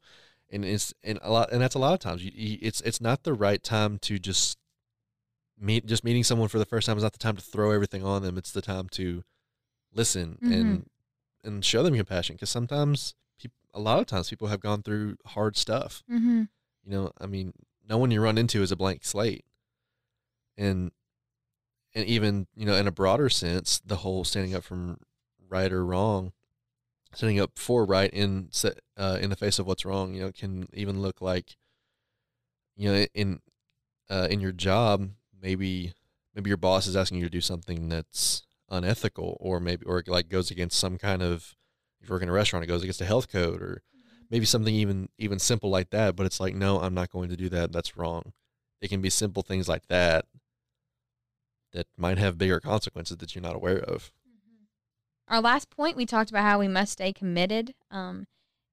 and 0.49 0.65
it's 0.65 0.93
and 1.03 1.19
a 1.21 1.31
lot, 1.31 1.51
and 1.51 1.61
that's 1.61 1.75
a 1.75 1.79
lot 1.79 1.93
of 1.93 1.99
times. 1.99 2.23
You, 2.23 2.31
you, 2.33 2.57
it's 2.61 2.81
it's 2.81 3.01
not 3.01 3.23
the 3.23 3.33
right 3.33 3.63
time 3.63 3.99
to 3.99 4.19
just 4.19 4.57
meet. 5.59 5.85
Just 5.85 6.03
meeting 6.03 6.23
someone 6.23 6.47
for 6.49 6.59
the 6.59 6.65
first 6.65 6.87
time 6.87 6.97
is 6.97 7.03
not 7.03 7.13
the 7.13 7.19
time 7.19 7.35
to 7.35 7.41
throw 7.41 7.71
everything 7.71 8.03
on 8.03 8.21
them. 8.23 8.37
It's 8.37 8.51
the 8.51 8.61
time 8.61 8.87
to 8.91 9.23
listen 9.93 10.37
and 10.41 10.89
and 11.43 11.65
show 11.65 11.83
them 11.83 11.95
compassion 11.95 12.35
because 12.35 12.49
sometimes 12.49 13.15
people, 13.39 13.57
a 13.73 13.79
lot 13.79 13.99
of 13.99 14.05
times 14.05 14.29
people 14.29 14.47
have 14.47 14.59
gone 14.59 14.83
through 14.83 15.15
hard 15.25 15.55
stuff. 15.55 16.03
Mm-hmm. 16.11 16.43
You 16.83 16.91
know, 16.91 17.11
I 17.19 17.25
mean, 17.25 17.53
no 17.87 17.97
one 17.97 18.11
you 18.11 18.21
run 18.21 18.37
into 18.37 18.61
is 18.61 18.71
a 18.71 18.75
blank 18.75 19.03
slate. 19.03 19.45
And 20.57 20.91
and 21.95 22.05
even, 22.05 22.47
you 22.55 22.65
know, 22.65 22.75
in 22.75 22.87
a 22.87 22.91
broader 22.91 23.29
sense, 23.29 23.81
the 23.83 23.97
whole 23.97 24.23
standing 24.23 24.53
up 24.53 24.63
from 24.63 24.97
right 25.47 25.71
or 25.71 25.83
wrong, 25.83 26.33
standing 27.13 27.39
up 27.39 27.51
for 27.55 27.85
right 27.85 28.11
in 28.11 28.49
uh, 28.97 29.17
in 29.21 29.29
the 29.29 29.35
face 29.35 29.59
of 29.59 29.65
what's 29.65 29.85
wrong, 29.85 30.13
you 30.13 30.21
know, 30.21 30.31
can 30.31 30.67
even 30.73 31.01
look 31.01 31.21
like 31.21 31.55
you 32.79 32.89
know, 32.89 33.05
in 33.13 33.41
uh, 34.09 34.27
in 34.31 34.39
your 34.39 34.53
job, 34.53 35.09
maybe 35.41 35.93
maybe 36.33 36.49
your 36.49 36.57
boss 36.57 36.87
is 36.87 36.95
asking 36.95 37.17
you 37.17 37.25
to 37.25 37.29
do 37.29 37.41
something 37.41 37.89
that's 37.89 38.43
unethical 38.71 39.37
or 39.39 39.59
maybe 39.59 39.85
or 39.85 40.03
like 40.07 40.29
goes 40.29 40.51
against 40.51 40.79
some 40.79 40.97
kind 40.97 41.21
of 41.21 41.55
if 42.01 42.07
you 42.07 42.13
work 42.13 42.23
in 42.23 42.29
a 42.29 42.33
restaurant, 42.33 42.63
it 42.63 42.67
goes 42.67 42.81
against 42.81 43.01
a 43.01 43.05
health 43.05 43.29
code 43.29 43.61
or 43.61 43.81
mm-hmm. 43.95 44.23
maybe 44.29 44.45
something 44.45 44.73
even 44.73 45.09
even 45.17 45.39
simple 45.39 45.69
like 45.69 45.89
that 45.89 46.15
but 46.15 46.25
it's 46.25 46.39
like 46.39 46.55
no 46.55 46.79
i'm 46.79 46.93
not 46.93 47.09
going 47.09 47.29
to 47.29 47.37
do 47.37 47.49
that. 47.49 47.71
That's 47.71 47.97
wrong. 47.97 48.33
It 48.81 48.89
can 48.89 49.01
be 49.01 49.09
simple 49.09 49.43
things 49.43 49.67
like 49.67 49.87
that 49.87 50.25
that 51.73 51.87
might 51.97 52.17
have 52.17 52.37
bigger 52.37 52.59
consequences 52.59 53.17
that 53.17 53.35
you're 53.35 53.41
not 53.41 53.55
aware 53.55 53.79
of. 53.79 54.11
Mm-hmm. 54.27 55.33
Our 55.33 55.41
last 55.41 55.69
point 55.69 55.97
we 55.97 56.05
talked 56.05 56.29
about 56.29 56.43
how 56.43 56.59
we 56.59 56.67
must 56.67 56.93
stay 56.93 57.13
committed 57.13 57.73
um, 57.91 58.25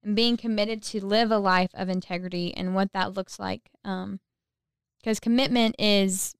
and 0.03 0.15
being 0.17 0.37
committed 0.37 0.83
to 0.85 1.05
live 1.05 1.31
a 1.31 1.39
life 1.39 1.71
of 1.75 1.89
integrity 1.89 2.55
and 2.57 2.75
what 2.75 2.93
that 2.93 3.15
looks 3.15 3.39
like 3.39 3.71
um, 3.85 4.21
because 5.01 5.21
commitment 5.21 5.75
is 5.79 6.35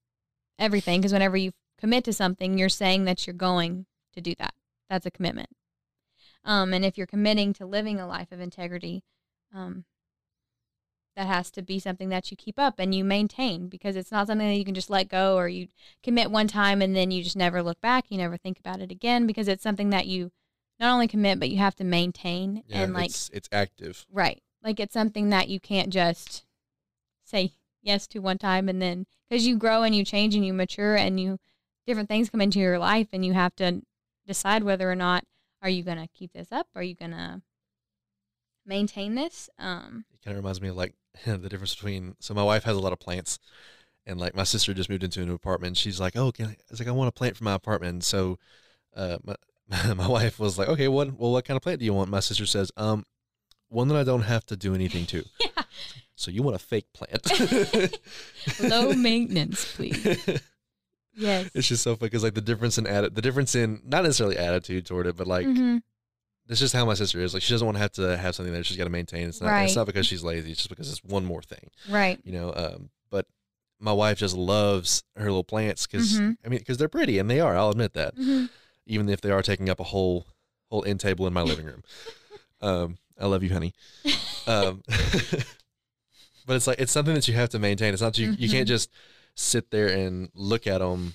everything 0.59 1.01
because 1.01 1.13
whenever 1.13 1.37
you 1.37 1.53
commit 1.79 2.05
to 2.05 2.13
something 2.13 2.59
you're 2.59 2.69
saying 2.69 3.05
that 3.05 3.27
you're 3.27 3.35
going 3.35 3.87
to 4.15 4.21
do 4.21 4.35
that. 4.39 4.55
That's 4.89 5.07
a 5.07 5.11
commitment. 5.11 5.51
Um, 6.45 6.73
and 6.73 6.85
if 6.85 6.97
you're 6.97 7.07
committing 7.07 7.53
to 7.55 7.67
living 7.67 8.01
a 8.01 8.07
life 8.07 8.31
of 8.31 8.41
integrity 8.41 9.03
um, 9.55 9.85
that 11.17 11.27
has 11.27 11.51
to 11.53 11.63
be 11.63 11.79
something 11.79 12.09
that 12.11 12.31
you 12.31 12.37
keep 12.37 12.59
up 12.59 12.75
and 12.79 12.95
you 12.95 13.05
maintain 13.05 13.69
because 13.69 13.97
it's 13.97 14.13
not 14.13 14.29
something 14.29 14.47
that 14.47 14.57
you 14.57 14.65
can 14.65 14.75
just 14.75 14.91
let 14.91 15.09
go 15.09 15.37
or 15.37 15.49
you 15.49 15.69
commit 16.03 16.31
one 16.31 16.47
time 16.47 16.81
and 16.81 16.95
then 16.95 17.11
you 17.11 17.23
just 17.23 17.37
never 17.37 17.63
look 17.63 17.81
back 17.81 18.05
you 18.11 18.19
never 18.19 18.37
think 18.37 18.61
about 18.61 18.81
it 18.81 18.93
again 18.93 19.27
because 19.27 19.49
it's 19.49 19.63
something 19.63 19.91
that 19.91 20.07
you 20.07 20.31
not 20.79 20.93
only 20.93 21.09
commit 21.09 21.41
but 21.41 21.49
you 21.49 21.57
have 21.57 21.75
to 21.75 21.85
maintain 21.85 22.63
yeah 22.69 22.83
and 22.83 22.95
like 22.95 23.07
it's 23.07 23.31
it's 23.33 23.49
active. 23.51 24.07
Right. 24.13 24.43
Like 24.63 24.79
it's 24.79 24.95
something 24.95 25.31
that 25.31 25.49
you 25.49 25.59
can't 25.59 25.91
just 25.91 26.45
say 27.25 27.53
yes 27.83 28.07
to 28.09 28.19
one 28.21 28.39
time 28.39 28.69
and 28.69 28.81
then 28.81 29.07
because 29.29 29.47
you 29.47 29.57
grow 29.57 29.83
and 29.83 29.95
you 29.95 30.05
change 30.05 30.35
and 30.35 30.45
you 30.45 30.53
mature 30.53 30.97
and 30.97 31.19
you 31.19 31.39
different 31.87 32.09
things 32.09 32.31
come 32.31 32.41
into 32.41 32.59
your 32.59 32.79
life 32.79 33.09
and 33.13 33.25
you 33.25 33.33
have 33.33 33.55
to 33.57 33.83
decide 34.27 34.63
whether 34.63 34.91
or 34.91 34.97
not 34.97 35.25
are 35.63 35.69
you 35.69 35.83
going 35.83 35.99
to 35.99 36.09
keep 36.09 36.33
this 36.33 36.53
up 36.53 36.67
are 36.75 36.83
you 36.83 36.95
going 36.95 37.13
to 37.13 37.41
maintain 38.65 39.15
this 39.15 39.49
um 39.59 40.05
it 40.13 40.25
kind 40.25 40.37
of 40.37 40.43
reminds 40.43 40.61
me 40.61 40.69
of 40.69 40.77
like 40.77 40.95
the 41.25 41.49
difference 41.49 41.75
between 41.75 42.17
so 42.19 42.35
my 42.35 42.43
wife 42.43 42.65
has 42.65 42.77
a 42.77 42.81
lot 42.81 42.93
of 42.93 42.99
plants 42.99 43.39
and 44.07 44.21
like 44.21 44.35
my 44.35 44.45
sister 44.45 44.73
just 44.73 44.89
moved 44.89 45.05
into 45.05 45.21
a 45.21 45.27
new 45.27 45.35
apartment. 45.35 45.77
She's 45.77 46.01
like, 46.01 46.17
"Oh, 46.17 46.33
can 46.33 46.47
I, 46.47 46.51
I 46.51 46.57
was 46.71 46.81
like, 46.81 46.89
I 46.89 46.93
want 46.93 47.09
a 47.09 47.13
plant 47.13 47.37
for 47.37 47.45
my 47.45 47.55
apartment." 47.55 48.05
So, 48.05 48.39
uh, 48.95 49.19
my 49.25 49.35
my 49.95 50.09
wife 50.09 50.39
was 50.39 50.59
like, 50.59 50.69
"Okay, 50.69 50.89
what 50.89 51.19
well, 51.19 51.33
what 51.33 51.45
kind 51.45 51.57
of 51.57 51.63
plant 51.63 51.81
do 51.81 51.85
you 51.85 51.93
want?" 51.93 52.11
My 52.11 52.21
sister 52.21 52.47
says, 52.47 52.71
"Um, 52.77 53.05
one 53.69 53.89
that 53.89 53.97
I 53.97 54.05
don't 54.05 54.23
have 54.23 54.47
to 54.47 54.57
do 54.57 54.75
anything 54.75 55.07
to." 55.07 55.25
Yeah. 55.41 55.65
So 56.19 56.31
you 56.31 56.43
want 56.43 56.57
a 56.57 56.59
fake 56.59 56.87
plant? 56.95 58.01
Low 58.61 58.95
maintenance, 58.95 59.71
please. 59.75 60.41
Yes. 61.17 61.51
It's 61.55 61.67
just 61.69 61.83
so 61.83 61.97
funny 61.97 62.11
because 62.11 62.23
like 62.23 62.35
the 62.35 62.41
difference 62.41 62.79
in 62.79 62.85
atti- 62.85 63.15
the 63.15 63.23
difference 63.23 63.55
in 63.55 63.81
not 63.85 64.05
necessarily 64.05 64.37
attitude 64.39 64.85
toward 64.87 65.07
it, 65.07 65.17
but 65.17 65.27
like 65.27 65.47
Mhm. 65.47 65.81
that's 66.47 66.61
just 66.61 66.75
how 66.75 66.85
my 66.85 66.95
sister 66.95 67.21
is. 67.21 67.33
Like 67.35 67.43
she 67.43 67.53
doesn't 67.55 67.65
want 67.67 67.77
to 67.77 67.81
have 67.83 67.93
to 67.93 68.17
have 68.17 68.35
something 68.35 68.53
that 68.53 68.67
she's 68.67 68.77
got 68.77 68.85
to 68.85 68.91
maintain. 68.91 69.29
It's 69.29 69.41
not. 69.41 69.49
Right. 69.49 69.65
It's 69.65 69.75
not 69.77 69.87
because 69.87 70.07
she's 70.07 70.23
lazy. 70.23 70.51
It's 70.51 70.59
just 70.61 70.69
because 70.69 70.91
it's 70.91 71.03
one 71.03 71.25
more 71.25 71.43
thing. 71.43 71.71
Right. 71.89 72.21
You 72.25 72.33
know. 72.33 72.53
Um. 72.55 72.91
But 73.11 73.27
my 73.81 73.93
wife 73.93 74.19
just 74.19 74.37
loves 74.37 75.05
her 75.17 75.25
little 75.25 75.45
plants 75.45 75.87
because 75.87 76.19
Mhm. 76.21 76.37
I 76.45 76.49
mean 76.49 76.59
because 76.59 76.77
they're 76.79 76.89
pretty 76.89 77.19
and 77.19 77.31
they 77.31 77.41
are. 77.41 77.57
I'll 77.57 77.71
admit 77.71 77.95
that. 77.95 78.15
Mhm. 78.17 78.51
Even 78.87 79.09
if 79.09 79.21
they 79.21 79.31
are 79.31 79.43
taking 79.43 79.69
up 79.71 79.81
a 79.81 79.85
whole 79.85 80.27
whole 80.71 80.85
end 80.85 81.01
table 81.01 81.27
in 81.27 81.33
my 81.33 81.43
living 81.43 81.67
room. 81.67 81.83
um. 82.61 82.99
I 83.19 83.25
love 83.27 83.43
you, 83.43 83.51
honey. 83.53 83.73
Um. 84.47 84.83
but 86.47 86.55
it's 86.55 86.67
like 86.67 86.79
it's 86.79 86.93
something 86.93 87.15
that 87.15 87.27
you 87.27 87.35
have 87.35 87.49
to 87.51 87.59
maintain. 87.59 87.93
It's 87.93 88.03
not 88.03 88.17
you. 88.19 88.33
You 88.39 88.49
can't 88.49 88.67
Mhm. 88.67 88.69
just 88.69 88.91
sit 89.37 89.71
there 89.71 89.89
and 89.89 90.31
look 90.35 90.67
at 90.67 90.79
them 90.79 91.15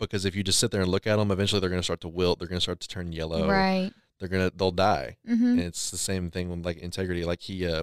because 0.00 0.24
if 0.24 0.34
you 0.34 0.42
just 0.42 0.58
sit 0.58 0.72
there 0.72 0.80
and 0.82 0.90
look 0.90 1.06
at 1.06 1.16
them, 1.16 1.30
eventually 1.30 1.60
they're 1.60 1.70
going 1.70 1.78
to 1.80 1.84
start 1.84 2.00
to 2.00 2.08
wilt. 2.08 2.40
They're 2.40 2.48
going 2.48 2.58
to 2.58 2.62
start 2.62 2.80
to 2.80 2.88
turn 2.88 3.12
yellow. 3.12 3.48
Right. 3.48 3.92
They're 4.18 4.28
gonna 4.28 4.52
they'll 4.54 4.70
die. 4.70 5.16
Mm-hmm. 5.28 5.44
And 5.44 5.60
it's 5.60 5.90
the 5.90 5.98
same 5.98 6.30
thing 6.30 6.48
with 6.48 6.64
like 6.64 6.76
integrity. 6.78 7.24
Like 7.24 7.40
he, 7.40 7.66
uh, 7.66 7.82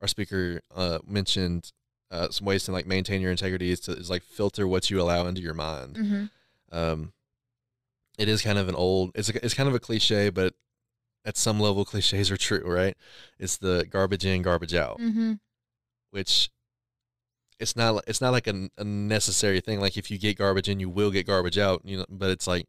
our 0.00 0.08
speaker, 0.08 0.60
uh, 0.74 0.98
mentioned 1.06 1.70
uh, 2.10 2.30
some 2.30 2.46
ways 2.46 2.64
to 2.64 2.72
like 2.72 2.84
maintain 2.84 3.20
your 3.20 3.30
integrity 3.30 3.70
is 3.70 3.78
to 3.80 3.92
is 3.92 4.10
like 4.10 4.24
filter 4.24 4.66
what 4.66 4.90
you 4.90 5.00
allow 5.00 5.24
into 5.28 5.40
your 5.40 5.54
mind. 5.54 5.94
Mm-hmm. 5.96 6.76
Um, 6.76 7.12
it 8.18 8.28
is 8.28 8.42
kind 8.42 8.58
of 8.58 8.68
an 8.68 8.74
old. 8.74 9.12
It's 9.14 9.28
a, 9.28 9.44
it's 9.44 9.54
kind 9.54 9.68
of 9.68 9.74
a 9.76 9.78
cliche, 9.78 10.30
but 10.30 10.54
at 11.24 11.36
some 11.36 11.60
level, 11.60 11.84
cliches 11.84 12.32
are 12.32 12.36
true, 12.36 12.64
right? 12.64 12.96
It's 13.38 13.56
the 13.56 13.86
garbage 13.88 14.24
in, 14.24 14.42
garbage 14.42 14.74
out, 14.74 14.98
Mm-hmm. 14.98 15.34
which 16.10 16.50
it's 17.62 17.76
not. 17.76 18.04
It's 18.06 18.20
not 18.20 18.32
like 18.32 18.46
a, 18.46 18.68
a 18.76 18.84
necessary 18.84 19.60
thing. 19.60 19.80
Like 19.80 19.96
if 19.96 20.10
you 20.10 20.18
get 20.18 20.36
garbage 20.36 20.68
in, 20.68 20.80
you 20.80 20.90
will 20.90 21.10
get 21.10 21.26
garbage 21.26 21.56
out. 21.58 21.80
You 21.84 21.98
know, 21.98 22.06
but 22.10 22.28
it's 22.30 22.46
like 22.46 22.66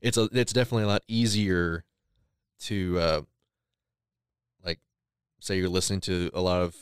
it's 0.00 0.16
a. 0.16 0.28
It's 0.32 0.52
definitely 0.52 0.84
a 0.84 0.88
lot 0.88 1.02
easier 1.08 1.84
to 2.60 2.98
uh, 2.98 3.20
like 4.64 4.78
say 5.40 5.56
you're 5.58 5.68
listening 5.68 6.00
to 6.02 6.30
a 6.32 6.40
lot 6.40 6.62
of 6.62 6.74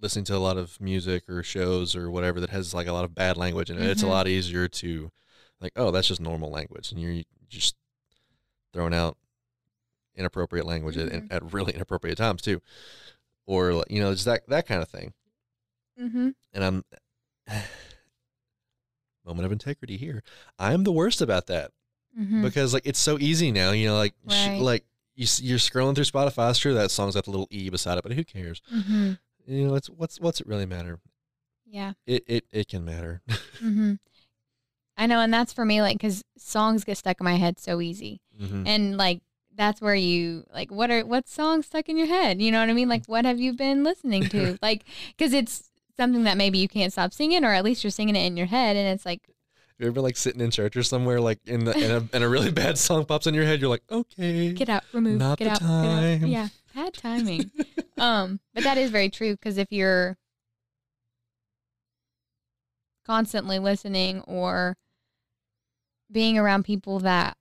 listening 0.00 0.24
to 0.26 0.36
a 0.36 0.38
lot 0.38 0.56
of 0.56 0.80
music 0.80 1.28
or 1.28 1.42
shows 1.42 1.94
or 1.96 2.10
whatever 2.10 2.40
that 2.40 2.50
has 2.50 2.74
like 2.74 2.86
a 2.86 2.92
lot 2.92 3.04
of 3.04 3.14
bad 3.14 3.36
language 3.36 3.70
in 3.70 3.78
it. 3.78 3.86
It's 3.90 4.02
a 4.02 4.06
Mhm. 4.06 4.10
lot 4.10 4.28
easier 4.28 4.68
to 4.68 5.10
like, 5.60 5.72
oh, 5.76 5.90
that's 5.90 6.08
just 6.08 6.20
normal 6.20 6.50
language, 6.50 6.92
and 6.92 7.00
you're 7.00 7.22
just 7.48 7.74
throwing 8.72 8.94
out 8.94 9.16
inappropriate 10.16 10.66
language 10.66 10.96
at, 10.96 11.10
Mhm. 11.10 11.26
at 11.30 11.52
really 11.52 11.72
inappropriate 11.74 12.18
times 12.18 12.42
too, 12.42 12.60
or 13.46 13.84
you 13.88 14.00
know, 14.00 14.12
just 14.12 14.24
that 14.26 14.46
that 14.48 14.66
kind 14.66 14.82
of 14.82 14.88
thing. 14.88 15.12
Mm-hmm. 16.00 16.30
And 16.52 16.64
I'm 16.64 16.84
moment 19.24 19.46
of 19.46 19.52
integrity 19.52 19.96
here. 19.96 20.22
I'm 20.58 20.84
the 20.84 20.92
worst 20.92 21.20
about 21.22 21.46
that 21.48 21.70
Mm-hmm. 22.18 22.42
because 22.42 22.72
like 22.72 22.86
it's 22.86 23.00
so 23.00 23.18
easy 23.18 23.50
now. 23.50 23.72
You 23.72 23.88
know, 23.88 23.96
like 23.96 24.14
sh- 24.28 24.46
like 24.60 24.84
you 25.16 25.26
you're 25.42 25.58
scrolling 25.58 25.96
through 25.96 26.04
Spotify. 26.04 26.48
It's 26.50 26.60
true 26.60 26.72
that 26.74 26.92
song's 26.92 27.16
got 27.16 27.24
the 27.24 27.32
little 27.32 27.48
e 27.50 27.68
beside 27.70 27.98
it, 27.98 28.02
but 28.04 28.12
who 28.12 28.22
cares? 28.22 28.62
mm-hmm. 28.72 29.14
You 29.48 29.66
know, 29.66 29.74
it's 29.74 29.90
what's 29.90 30.20
what's 30.20 30.40
it 30.40 30.46
really 30.46 30.64
matter? 30.64 31.00
Yeah. 31.66 31.94
It 32.06 32.22
it 32.28 32.44
it 32.52 32.68
can 32.68 32.84
matter. 32.84 33.20
Mm-hmm. 33.60 33.94
I 34.96 35.06
know, 35.06 35.18
and 35.18 35.34
that's 35.34 35.52
for 35.52 35.64
me, 35.64 35.82
like, 35.82 35.96
because 35.98 36.22
songs 36.38 36.84
get 36.84 36.98
stuck 36.98 37.20
in 37.20 37.24
my 37.24 37.34
head 37.34 37.58
so 37.58 37.80
easy, 37.80 38.20
Mhm. 38.40 38.62
and 38.64 38.96
like 38.96 39.22
that's 39.56 39.80
where 39.80 39.94
you 39.96 40.44
like 40.54 40.70
what 40.70 40.92
are 40.92 41.04
what 41.04 41.28
songs 41.28 41.66
stuck 41.66 41.88
in 41.88 41.96
your 41.98 42.06
head? 42.06 42.40
You 42.40 42.52
know 42.52 42.60
what 42.60 42.70
I 42.70 42.74
mean? 42.74 42.88
Like, 42.88 43.06
what 43.06 43.24
have 43.24 43.40
you 43.40 43.54
been 43.54 43.82
listening 43.82 44.28
to? 44.28 44.56
like, 44.62 44.84
because 45.16 45.32
it's 45.32 45.68
something 45.96 46.24
that 46.24 46.36
maybe 46.36 46.58
you 46.58 46.68
can't 46.68 46.92
stop 46.92 47.12
singing, 47.12 47.44
or 47.44 47.52
at 47.52 47.64
least 47.64 47.84
you're 47.84 47.90
singing 47.90 48.16
it 48.16 48.26
in 48.26 48.36
your 48.36 48.46
head, 48.46 48.76
and 48.76 48.88
it's 48.88 49.06
like, 49.06 49.20
You 49.78 49.86
ever 49.86 50.00
like 50.00 50.16
sitting 50.16 50.40
in 50.40 50.50
church 50.50 50.76
or 50.76 50.82
somewhere 50.82 51.20
like 51.20 51.38
in 51.46 51.64
the 51.64 51.76
and 51.76 51.92
a, 51.92 52.16
and 52.16 52.24
a 52.24 52.28
really 52.28 52.50
bad 52.62 52.78
song 52.78 53.04
pops 53.04 53.26
in 53.26 53.34
your 53.34 53.44
head? 53.44 53.60
You're 53.60 53.70
like, 53.70 53.84
okay, 53.90 54.52
get 54.52 54.68
out, 54.68 54.84
remove, 54.92 55.18
Not 55.18 55.38
get 55.38 55.44
the 55.58 55.64
out, 55.64 55.82
get 55.82 56.22
out. 56.22 56.28
Yeah, 56.28 56.48
bad 56.74 56.94
timing. 56.94 57.50
um, 57.98 58.40
but 58.54 58.64
that 58.64 58.78
is 58.78 58.90
very 58.90 59.08
true 59.10 59.32
because 59.32 59.58
if 59.58 59.70
you're 59.70 60.16
constantly 63.06 63.58
listening 63.58 64.20
or 64.22 64.76
being 66.10 66.38
around 66.38 66.64
people 66.64 66.98
that 67.00 67.36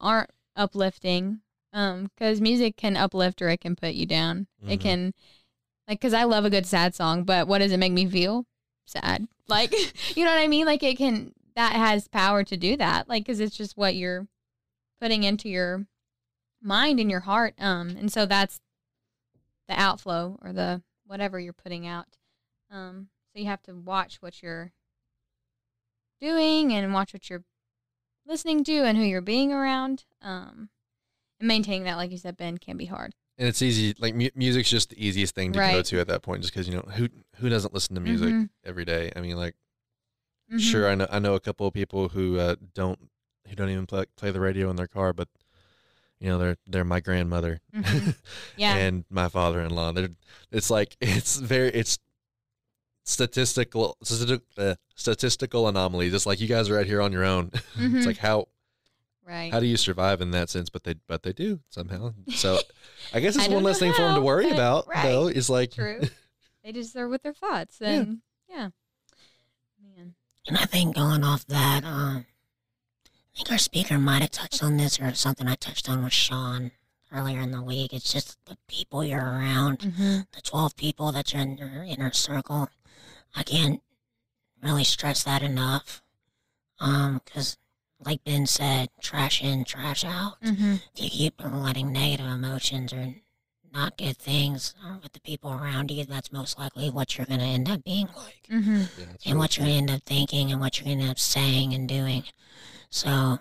aren't 0.00 0.30
uplifting, 0.56 1.40
um, 1.72 2.10
because 2.14 2.40
music 2.40 2.76
can 2.76 2.96
uplift 2.96 3.40
or 3.42 3.48
it 3.48 3.60
can 3.60 3.76
put 3.76 3.94
you 3.94 4.06
down. 4.06 4.46
It 4.66 4.78
Mhm. 4.78 4.82
can, 4.82 5.14
like, 5.88 6.00
because 6.00 6.12
I 6.12 6.24
love 6.24 6.44
a 6.44 6.50
good 6.50 6.66
sad 6.66 6.94
song, 6.94 7.24
but 7.24 7.48
what 7.48 7.58
does 7.58 7.72
it 7.72 7.78
make 7.78 7.92
me 7.92 8.06
feel? 8.06 8.44
Sad. 8.86 9.26
Like, 9.48 9.72
you 10.16 10.24
know 10.24 10.30
what 10.30 10.40
I 10.40 10.46
mean? 10.46 10.66
Like, 10.66 10.82
it 10.82 10.98
can, 10.98 11.32
that 11.56 11.72
has 11.72 12.06
power 12.06 12.44
to 12.44 12.56
do 12.56 12.76
that. 12.76 13.08
Like, 13.08 13.24
because 13.24 13.40
it's 13.40 13.56
just 13.56 13.76
what 13.76 13.96
you're 13.96 14.28
putting 15.00 15.24
into 15.24 15.48
your 15.48 15.86
mind 16.62 17.00
and 17.00 17.10
your 17.10 17.20
heart. 17.20 17.54
Um, 17.58 17.90
and 17.90 18.12
so 18.12 18.26
that's 18.26 18.60
the 19.66 19.80
outflow 19.80 20.38
or 20.42 20.52
the 20.52 20.82
whatever 21.06 21.40
you're 21.40 21.54
putting 21.54 21.86
out. 21.86 22.18
Um, 22.70 23.08
so 23.32 23.40
you 23.40 23.46
have 23.46 23.62
to 23.62 23.74
watch 23.74 24.18
what 24.20 24.42
you're 24.42 24.72
doing 26.20 26.72
and 26.72 26.92
watch 26.92 27.14
what 27.14 27.30
you're 27.30 27.44
listening 28.26 28.62
to 28.64 28.84
and 28.84 28.98
who 28.98 29.04
you're 29.04 29.20
being 29.22 29.52
around. 29.52 30.04
Um, 30.20 30.68
and 31.40 31.48
maintaining 31.48 31.84
that, 31.84 31.96
like 31.96 32.10
you 32.10 32.18
said, 32.18 32.36
Ben, 32.36 32.58
can 32.58 32.76
be 32.76 32.86
hard. 32.86 33.14
And 33.38 33.46
it's 33.48 33.62
easy. 33.62 33.94
Like 33.98 34.14
mu- 34.14 34.30
music's 34.34 34.68
just 34.70 34.90
the 34.90 35.06
easiest 35.06 35.34
thing 35.34 35.52
to 35.52 35.58
go 35.58 35.82
to 35.82 36.00
at 36.00 36.08
that 36.08 36.22
point, 36.22 36.42
just 36.42 36.52
because 36.52 36.68
you 36.68 36.74
know 36.74 36.82
who 36.96 37.08
who 37.36 37.48
doesn't 37.48 37.72
listen 37.72 37.94
to 37.94 38.00
music 38.00 38.28
Mhm. 38.30 38.48
every 38.64 38.84
day. 38.84 39.12
I 39.16 39.20
mean, 39.20 39.36
like 39.36 39.54
Mhm. 40.52 40.60
sure, 40.60 40.88
I 40.88 40.94
know 40.94 41.06
I 41.10 41.18
know 41.18 41.34
a 41.34 41.40
couple 41.40 41.66
of 41.66 41.72
people 41.74 42.08
who 42.10 42.38
uh, 42.38 42.56
don't 42.74 42.98
who 43.48 43.54
don't 43.56 43.70
even 43.70 43.86
play, 43.86 44.04
play 44.16 44.30
the 44.30 44.40
radio 44.40 44.68
in 44.70 44.76
their 44.76 44.86
car, 44.88 45.12
but 45.12 45.28
you 46.20 46.28
know 46.28 46.38
they're 46.38 46.56
they're 46.66 46.84
my 46.84 47.00
grandmother 47.00 47.60
Mhm. 47.74 48.16
Yeah. 48.56 48.74
and 48.76 49.04
my 49.08 49.28
father-in-law. 49.28 49.92
They're 49.92 50.10
it's 50.50 50.70
like 50.70 50.96
it's 51.00 51.36
very 51.36 51.68
it's 51.70 51.98
statistical 53.04 53.96
stati- 54.04 54.42
uh, 54.58 54.74
statistical 54.94 55.68
anomaly. 55.68 56.10
Just 56.10 56.26
like 56.26 56.40
you 56.40 56.48
guys 56.48 56.68
are 56.68 56.78
out 56.78 56.86
here 56.86 57.00
on 57.00 57.12
your 57.12 57.24
own. 57.24 57.50
It's 57.78 58.06
like 58.06 58.18
how 58.18 58.48
right. 59.28 59.52
how 59.52 59.60
do 59.60 59.66
you 59.66 59.76
survive 59.76 60.20
in 60.20 60.30
that 60.32 60.48
sense? 60.50 60.70
But 60.70 60.84
they 60.84 60.94
but 61.06 61.22
they 61.22 61.32
do 61.32 61.60
somehow. 61.68 62.14
So 62.30 62.58
I 63.12 63.20
guess 63.20 63.36
it's 63.36 63.44
don't 63.46 63.54
one 63.56 63.64
less 63.64 63.80
know 63.80 63.86
thing 63.88 63.94
for 63.94 64.02
them 64.02 64.14
to 64.16 64.20
worry 64.22 64.44
but- 64.46 64.54
about 64.54 64.88
right. 64.88 65.02
though. 65.04 65.28
Is 65.28 65.48
like 65.50 65.72
True. 65.72 66.00
they 66.64 66.72
just 66.72 66.96
are 66.96 67.08
with 67.08 67.22
their 67.22 67.34
thoughts. 67.34 67.78
Yeah. 67.80 67.88
And 67.90 68.18
yeah. 68.48 68.68
Man. 69.96 70.14
And 70.46 70.56
I 70.56 70.64
think 70.64 70.94
going 70.96 71.22
off 71.24 71.46
that, 71.46 71.84
um, 71.84 72.24
I 73.06 73.36
think 73.36 73.50
our 73.52 73.58
speaker 73.58 73.98
might 73.98 74.22
have 74.22 74.30
touched 74.30 74.62
on 74.64 74.76
this 74.78 74.98
or 75.00 75.12
something 75.14 75.46
I 75.46 75.54
touched 75.54 75.88
on 75.88 76.02
with 76.02 76.12
Sean 76.12 76.70
earlier 77.12 77.40
in 77.40 77.50
the 77.52 77.62
week. 77.62 77.92
It's 77.92 78.12
just 78.12 78.38
the 78.46 78.56
people 78.66 79.04
you're 79.04 79.18
around, 79.20 79.78
Mm-hmm. 79.80 80.18
the 80.32 80.40
12 80.42 80.76
people 80.76 81.12
that 81.12 81.32
you're 81.32 81.42
in 81.42 81.56
your 81.56 81.84
inner 81.84 82.12
circle. 82.12 82.68
I 83.36 83.42
can't 83.42 83.82
really 84.62 84.84
stress 84.84 85.22
that 85.24 85.42
enough. 85.42 86.02
Um, 86.80 87.20
because 87.24 87.56
like 88.04 88.22
Ben 88.24 88.46
said, 88.46 88.88
trash 89.00 89.42
in, 89.42 89.64
trash 89.64 90.04
out. 90.04 90.40
Mm-hmm. 90.42 90.74
If 90.94 91.02
you 91.04 91.10
keep 91.10 91.34
letting 91.44 91.92
negative 91.92 92.26
emotions 92.26 92.92
or 92.92 93.14
not 93.72 93.98
good 93.98 94.16
things 94.16 94.74
uh, 94.84 94.96
with 95.02 95.12
the 95.12 95.20
people 95.20 95.52
around 95.52 95.90
you, 95.90 96.04
that's 96.04 96.32
most 96.32 96.58
likely 96.58 96.90
what 96.90 97.16
you're 97.18 97.26
going 97.26 97.40
to 97.40 97.46
end 97.46 97.68
up 97.68 97.84
being 97.84 98.06
like 98.16 98.48
Mm-hmm. 98.50 98.76
Yeah, 98.98 99.04
and 99.04 99.18
really 99.26 99.38
what 99.38 99.56
you're 99.56 99.66
going 99.66 99.86
to 99.86 99.92
end 99.92 99.98
up 99.98 100.02
thinking 100.06 100.50
and 100.52 100.60
what 100.60 100.78
you're 100.78 100.86
going 100.86 100.98
to 100.98 101.02
end 101.04 101.10
up 101.10 101.18
saying 101.18 101.74
and 101.74 101.88
doing. 101.88 102.24
So, 102.88 103.38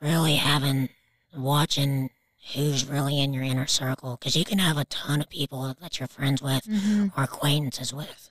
really 0.00 0.34
having, 0.36 0.88
watching 1.36 2.10
who's 2.54 2.86
really 2.86 3.20
in 3.20 3.32
your 3.32 3.44
inner 3.44 3.66
circle, 3.66 4.16
because 4.18 4.34
you 4.34 4.44
can 4.44 4.58
have 4.58 4.76
a 4.78 4.84
ton 4.86 5.20
of 5.20 5.28
people 5.28 5.76
that 5.80 5.98
you're 6.00 6.08
friends 6.08 6.42
with 6.42 6.64
Mm-hmm. 6.64 7.08
or 7.20 7.24
acquaintances 7.24 7.92
with. 7.94 8.30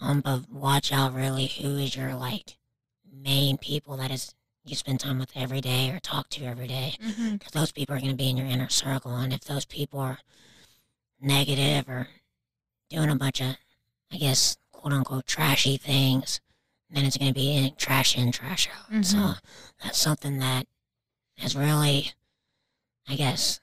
Um, 0.00 0.20
but 0.20 0.50
watch 0.50 0.92
out 0.92 1.14
really 1.14 1.46
who 1.46 1.76
is 1.78 1.96
your 1.96 2.14
like 2.14 2.56
main 3.10 3.56
people 3.56 3.96
that 3.96 4.10
is 4.10 4.34
you 4.64 4.74
spend 4.74 5.00
time 5.00 5.18
with 5.18 5.30
every 5.36 5.60
day 5.60 5.90
or 5.90 6.00
talk 6.00 6.28
to 6.30 6.44
every 6.44 6.66
day 6.66 6.94
Mm-hmm. 7.02 7.32
because 7.34 7.52
those 7.52 7.72
people 7.72 7.94
are 7.94 7.98
going 8.00 8.10
to 8.10 8.16
be 8.16 8.30
in 8.30 8.36
your 8.36 8.46
inner 8.46 8.68
circle. 8.70 9.14
And 9.16 9.32
if 9.32 9.42
those 9.44 9.64
people 9.66 10.00
are 10.00 10.18
negative 11.20 11.88
or 11.88 12.08
doing 12.90 13.10
a 13.10 13.16
bunch 13.16 13.40
of, 13.40 13.56
I 14.12 14.16
guess, 14.16 14.56
quote 14.72 14.92
unquote, 14.92 15.26
trashy 15.26 15.76
things, 15.76 16.40
then 16.90 17.04
it's 17.04 17.16
going 17.18 17.30
to 17.32 17.34
be 17.38 17.54
in, 17.56 17.74
trash 17.76 18.16
in, 18.16 18.32
trash 18.32 18.68
out. 18.68 19.04
So 19.04 19.16
Mhm. 19.16 19.38
that's 19.82 19.98
something 19.98 20.38
that 20.38 20.66
has 21.38 21.56
really, 21.56 22.12
I 23.08 23.16
guess, 23.16 23.60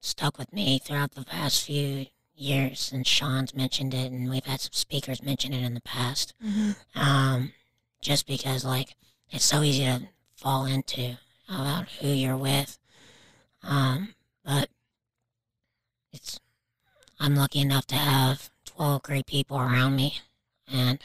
stuck 0.00 0.38
with 0.38 0.52
me 0.52 0.78
throughout 0.78 1.12
the 1.12 1.24
past 1.24 1.62
few 1.64 2.06
years, 2.36 2.90
and 2.92 3.06
Sean's 3.06 3.54
mentioned 3.54 3.94
it, 3.94 4.10
and 4.12 4.28
we've 4.28 4.44
had 4.44 4.60
some 4.60 4.72
speakers 4.72 5.22
mention 5.22 5.52
it 5.54 5.62
in 5.64 5.72
the 5.74 5.80
past. 5.80 6.34
Mm-hmm. 6.44 6.72
Um, 7.00 7.52
just 8.02 8.26
because 8.26 8.64
like 8.64 8.96
it's 9.30 9.44
so 9.46 9.62
easy 9.62 9.84
to 9.84 10.02
fall 10.36 10.66
into 10.66 11.16
about 11.48 11.88
who 12.00 12.08
you're 12.08 12.36
with. 12.36 12.78
Um, 13.62 14.14
but 14.44 14.68
it's 16.12 16.38
I'm 17.18 17.34
lucky 17.36 17.60
enough 17.60 17.86
to 17.88 17.94
have 17.96 18.50
twelve 18.64 19.02
great 19.02 19.26
people 19.26 19.56
around 19.58 19.96
me, 19.96 20.20
and 20.70 21.00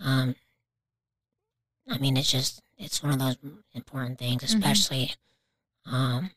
um, 0.00 0.36
I 1.88 1.98
mean 1.98 2.16
it's 2.16 2.30
just 2.30 2.60
it's 2.78 3.02
one 3.02 3.12
of 3.12 3.18
those 3.18 3.36
important 3.72 4.18
things, 4.18 4.42
Mhm. 4.42 4.56
especially 4.56 5.14
um 5.86 6.30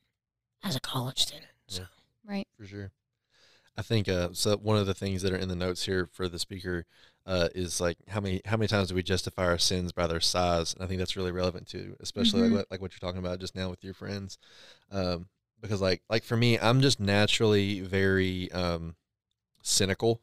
as 0.64 0.76
a 0.76 0.80
college 0.80 1.20
student. 1.20 1.46
So. 1.68 1.86
Right. 2.26 2.48
for 2.58 2.66
sure. 2.66 2.92
I 3.78 3.82
think 3.84 4.10
uh, 4.10 4.30
so. 4.34 4.58
One 4.58 4.78
of 4.78 4.86
the 4.86 4.94
things 4.94 5.22
that 5.22 5.32
are 5.32 5.38
in 5.38 5.48
the 5.50 5.56
notes 5.56 5.86
here 5.86 6.08
for 6.12 6.28
the 6.28 6.40
speaker 6.40 6.86
uh, 7.28 7.50
is 7.54 7.80
like 7.82 7.98
how 8.08 8.20
many 8.22 8.42
how 8.46 8.58
many 8.58 8.68
times 8.68 8.88
do 8.90 8.96
we 8.96 9.04
justify 9.04 9.46
our 9.46 9.58
sins 9.60 9.92
by 9.92 10.08
their 10.08 10.20
size? 10.22 10.74
And 10.74 10.82
I 10.84 10.88
think 10.88 10.98
that's 11.00 11.16
really 11.18 11.32
relevant 11.32 11.68
too, 11.68 11.96
especially 12.00 12.40
Mhm. 12.42 12.44
like 12.46 12.52
what, 12.54 12.72
like 12.72 12.82
what 12.82 12.92
you're 12.94 13.06
talking 13.08 13.20
about 13.20 13.40
just 13.40 13.54
now 13.56 13.70
with 13.70 13.84
your 13.84 13.94
friends, 13.94 14.38
um, 14.92 15.28
because 15.62 15.82
like 15.82 16.02
like 16.10 16.24
for 16.24 16.38
me, 16.38 16.58
I'm 16.58 16.82
just 16.82 17.00
naturally 17.00 17.82
very 17.82 18.52
um, 18.54 18.96
cynical. 19.62 20.22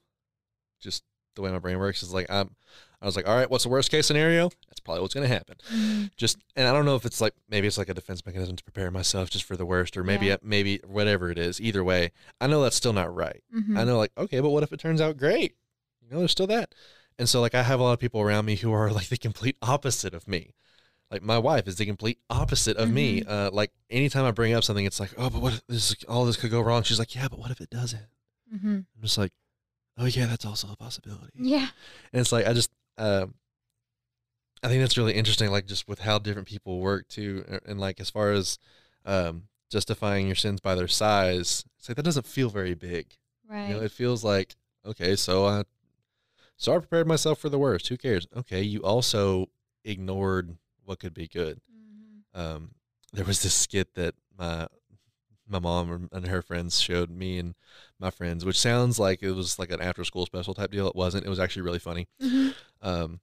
Just 0.80 1.02
the 1.36 1.42
way 1.42 1.50
my 1.50 1.58
brain 1.58 1.78
works 1.78 2.02
is 2.02 2.12
like 2.12 2.30
I'm. 2.30 2.56
I 3.02 3.06
was 3.06 3.16
like, 3.16 3.28
all 3.28 3.36
right, 3.36 3.50
what's 3.50 3.64
the 3.64 3.70
worst 3.70 3.90
case 3.90 4.06
scenario? 4.06 4.48
That's 4.68 4.80
probably 4.80 5.02
what's 5.02 5.12
going 5.12 5.28
to 5.28 5.34
happen 5.34 5.56
Mhm. 5.70 6.10
just 6.16 6.38
and 6.56 6.66
I 6.66 6.72
don't 6.72 6.86
know 6.86 6.96
if 6.96 7.04
it's 7.04 7.20
like 7.20 7.34
maybe 7.50 7.66
it's 7.66 7.76
like 7.76 7.88
a 7.90 7.94
defense 7.94 8.24
mechanism 8.24 8.56
to 8.56 8.64
prepare 8.64 8.90
myself 8.90 9.28
just 9.28 9.44
for 9.44 9.56
the 9.56 9.66
worst 9.66 9.96
or 9.98 10.04
maybe 10.04 10.26
Yeah. 10.26 10.36
maybe 10.42 10.80
whatever 10.86 11.30
it 11.30 11.36
is 11.38 11.60
either 11.60 11.84
way 11.84 12.12
I 12.40 12.46
know 12.46 12.62
that's 12.62 12.76
still 12.76 12.92
not 12.94 13.14
right 13.14 13.42
Mhm. 13.54 13.76
I 13.78 13.84
know 13.84 13.98
like 13.98 14.12
okay 14.16 14.40
but 14.40 14.50
what 14.50 14.62
if 14.62 14.72
it 14.72 14.80
turns 14.80 15.00
out 15.02 15.16
great 15.18 15.56
you 16.04 16.10
know 16.12 16.18
there's 16.18 16.30
still 16.32 16.46
that 16.46 16.74
and 17.18 17.28
so 17.28 17.40
like 17.40 17.54
I 17.54 17.62
have 17.62 17.80
a 17.80 17.82
lot 17.82 17.92
of 17.92 17.98
people 18.00 18.20
around 18.20 18.44
me 18.44 18.56
who 18.56 18.72
are 18.72 18.90
like 18.98 19.08
the 19.08 19.16
complete 19.16 19.56
opposite 19.62 20.14
of 20.14 20.28
me 20.28 20.54
like 21.10 21.22
my 21.22 21.38
wife 21.38 21.66
is 21.68 21.76
the 21.76 21.86
complete 21.86 22.18
opposite 22.30 22.76
of 22.76 22.90
me 22.90 23.22
uh 23.22 23.50
like 23.52 23.70
anytime 23.90 24.24
I 24.24 24.30
bring 24.30 24.52
up 24.54 24.64
something 24.64 24.84
it's 24.84 25.00
like 25.00 25.12
oh 25.16 25.30
but 25.30 25.40
what 25.42 25.52
if 25.54 25.66
this 25.68 25.94
all 26.08 26.24
this 26.24 26.36
could 26.36 26.50
go 26.50 26.60
wrong 26.60 26.82
she's 26.82 26.98
like 26.98 27.14
yeah 27.14 27.28
but 27.28 27.38
what 27.38 27.50
if 27.50 27.60
it 27.60 27.70
doesn't 27.70 28.06
Mhm. 28.54 28.84
I'm 28.96 29.02
just 29.02 29.18
like 29.18 29.32
oh 29.98 30.06
yeah 30.06 30.26
that's 30.26 30.44
also 30.44 30.68
a 30.72 30.76
possibility 30.76 31.32
Yeah. 31.38 31.68
and 32.12 32.20
it's 32.20 32.32
like 32.32 32.46
I 32.46 32.52
just 32.52 32.70
um 32.98 33.34
I 34.62 34.68
think 34.68 34.80
that's 34.80 34.96
really 34.96 35.12
interesting, 35.12 35.50
like 35.50 35.66
just 35.66 35.86
with 35.86 35.98
how 36.00 36.18
different 36.18 36.48
people 36.48 36.80
work 36.80 37.06
too, 37.08 37.44
and, 37.48 37.60
and 37.66 37.80
like 37.80 38.00
as 38.00 38.08
far 38.08 38.32
as 38.32 38.58
um 39.04 39.44
justifying 39.70 40.26
your 40.26 40.36
sins 40.36 40.60
by 40.60 40.74
their 40.74 40.88
size, 40.88 41.64
it's 41.78 41.88
like 41.88 41.96
that 41.96 42.02
doesn't 42.04 42.26
feel 42.26 42.48
very 42.48 42.74
big. 42.74 43.14
Right. 43.46 43.68
You 43.68 43.74
know, 43.74 43.82
it 43.82 43.92
feels 43.92 44.24
like 44.24 44.54
okay, 44.86 45.16
so 45.16 45.44
I 45.46 45.64
so 46.56 46.74
I 46.74 46.78
prepared 46.78 47.06
myself 47.06 47.38
for 47.38 47.48
the 47.48 47.58
worst. 47.58 47.88
Who 47.88 47.96
cares? 47.96 48.26
Okay, 48.36 48.62
you 48.62 48.80
also 48.80 49.46
ignored 49.84 50.56
what 50.84 50.98
could 51.00 51.14
be 51.14 51.28
good. 51.28 51.60
Mhm. 51.72 52.38
Um, 52.38 52.70
there 53.12 53.24
was 53.24 53.42
this 53.42 53.54
skit 53.54 53.94
that 53.94 54.14
my 54.36 54.66
my 55.46 55.58
mom 55.58 56.08
and 56.10 56.26
her 56.26 56.40
friends 56.40 56.80
showed 56.80 57.10
me 57.10 57.38
and 57.38 57.54
my 57.98 58.08
friends, 58.10 58.44
which 58.46 58.58
sounds 58.58 58.98
like 58.98 59.22
it 59.22 59.32
was 59.32 59.58
like 59.58 59.70
an 59.70 59.80
after 59.80 60.02
school 60.02 60.24
special 60.24 60.54
type 60.54 60.70
deal. 60.70 60.88
It 60.88 60.96
wasn't. 60.96 61.26
It 61.26 61.28
was 61.28 61.38
actually 61.38 61.62
really 61.62 61.78
funny. 61.78 62.08
Mhm. 62.22 62.54
Um, 62.80 63.20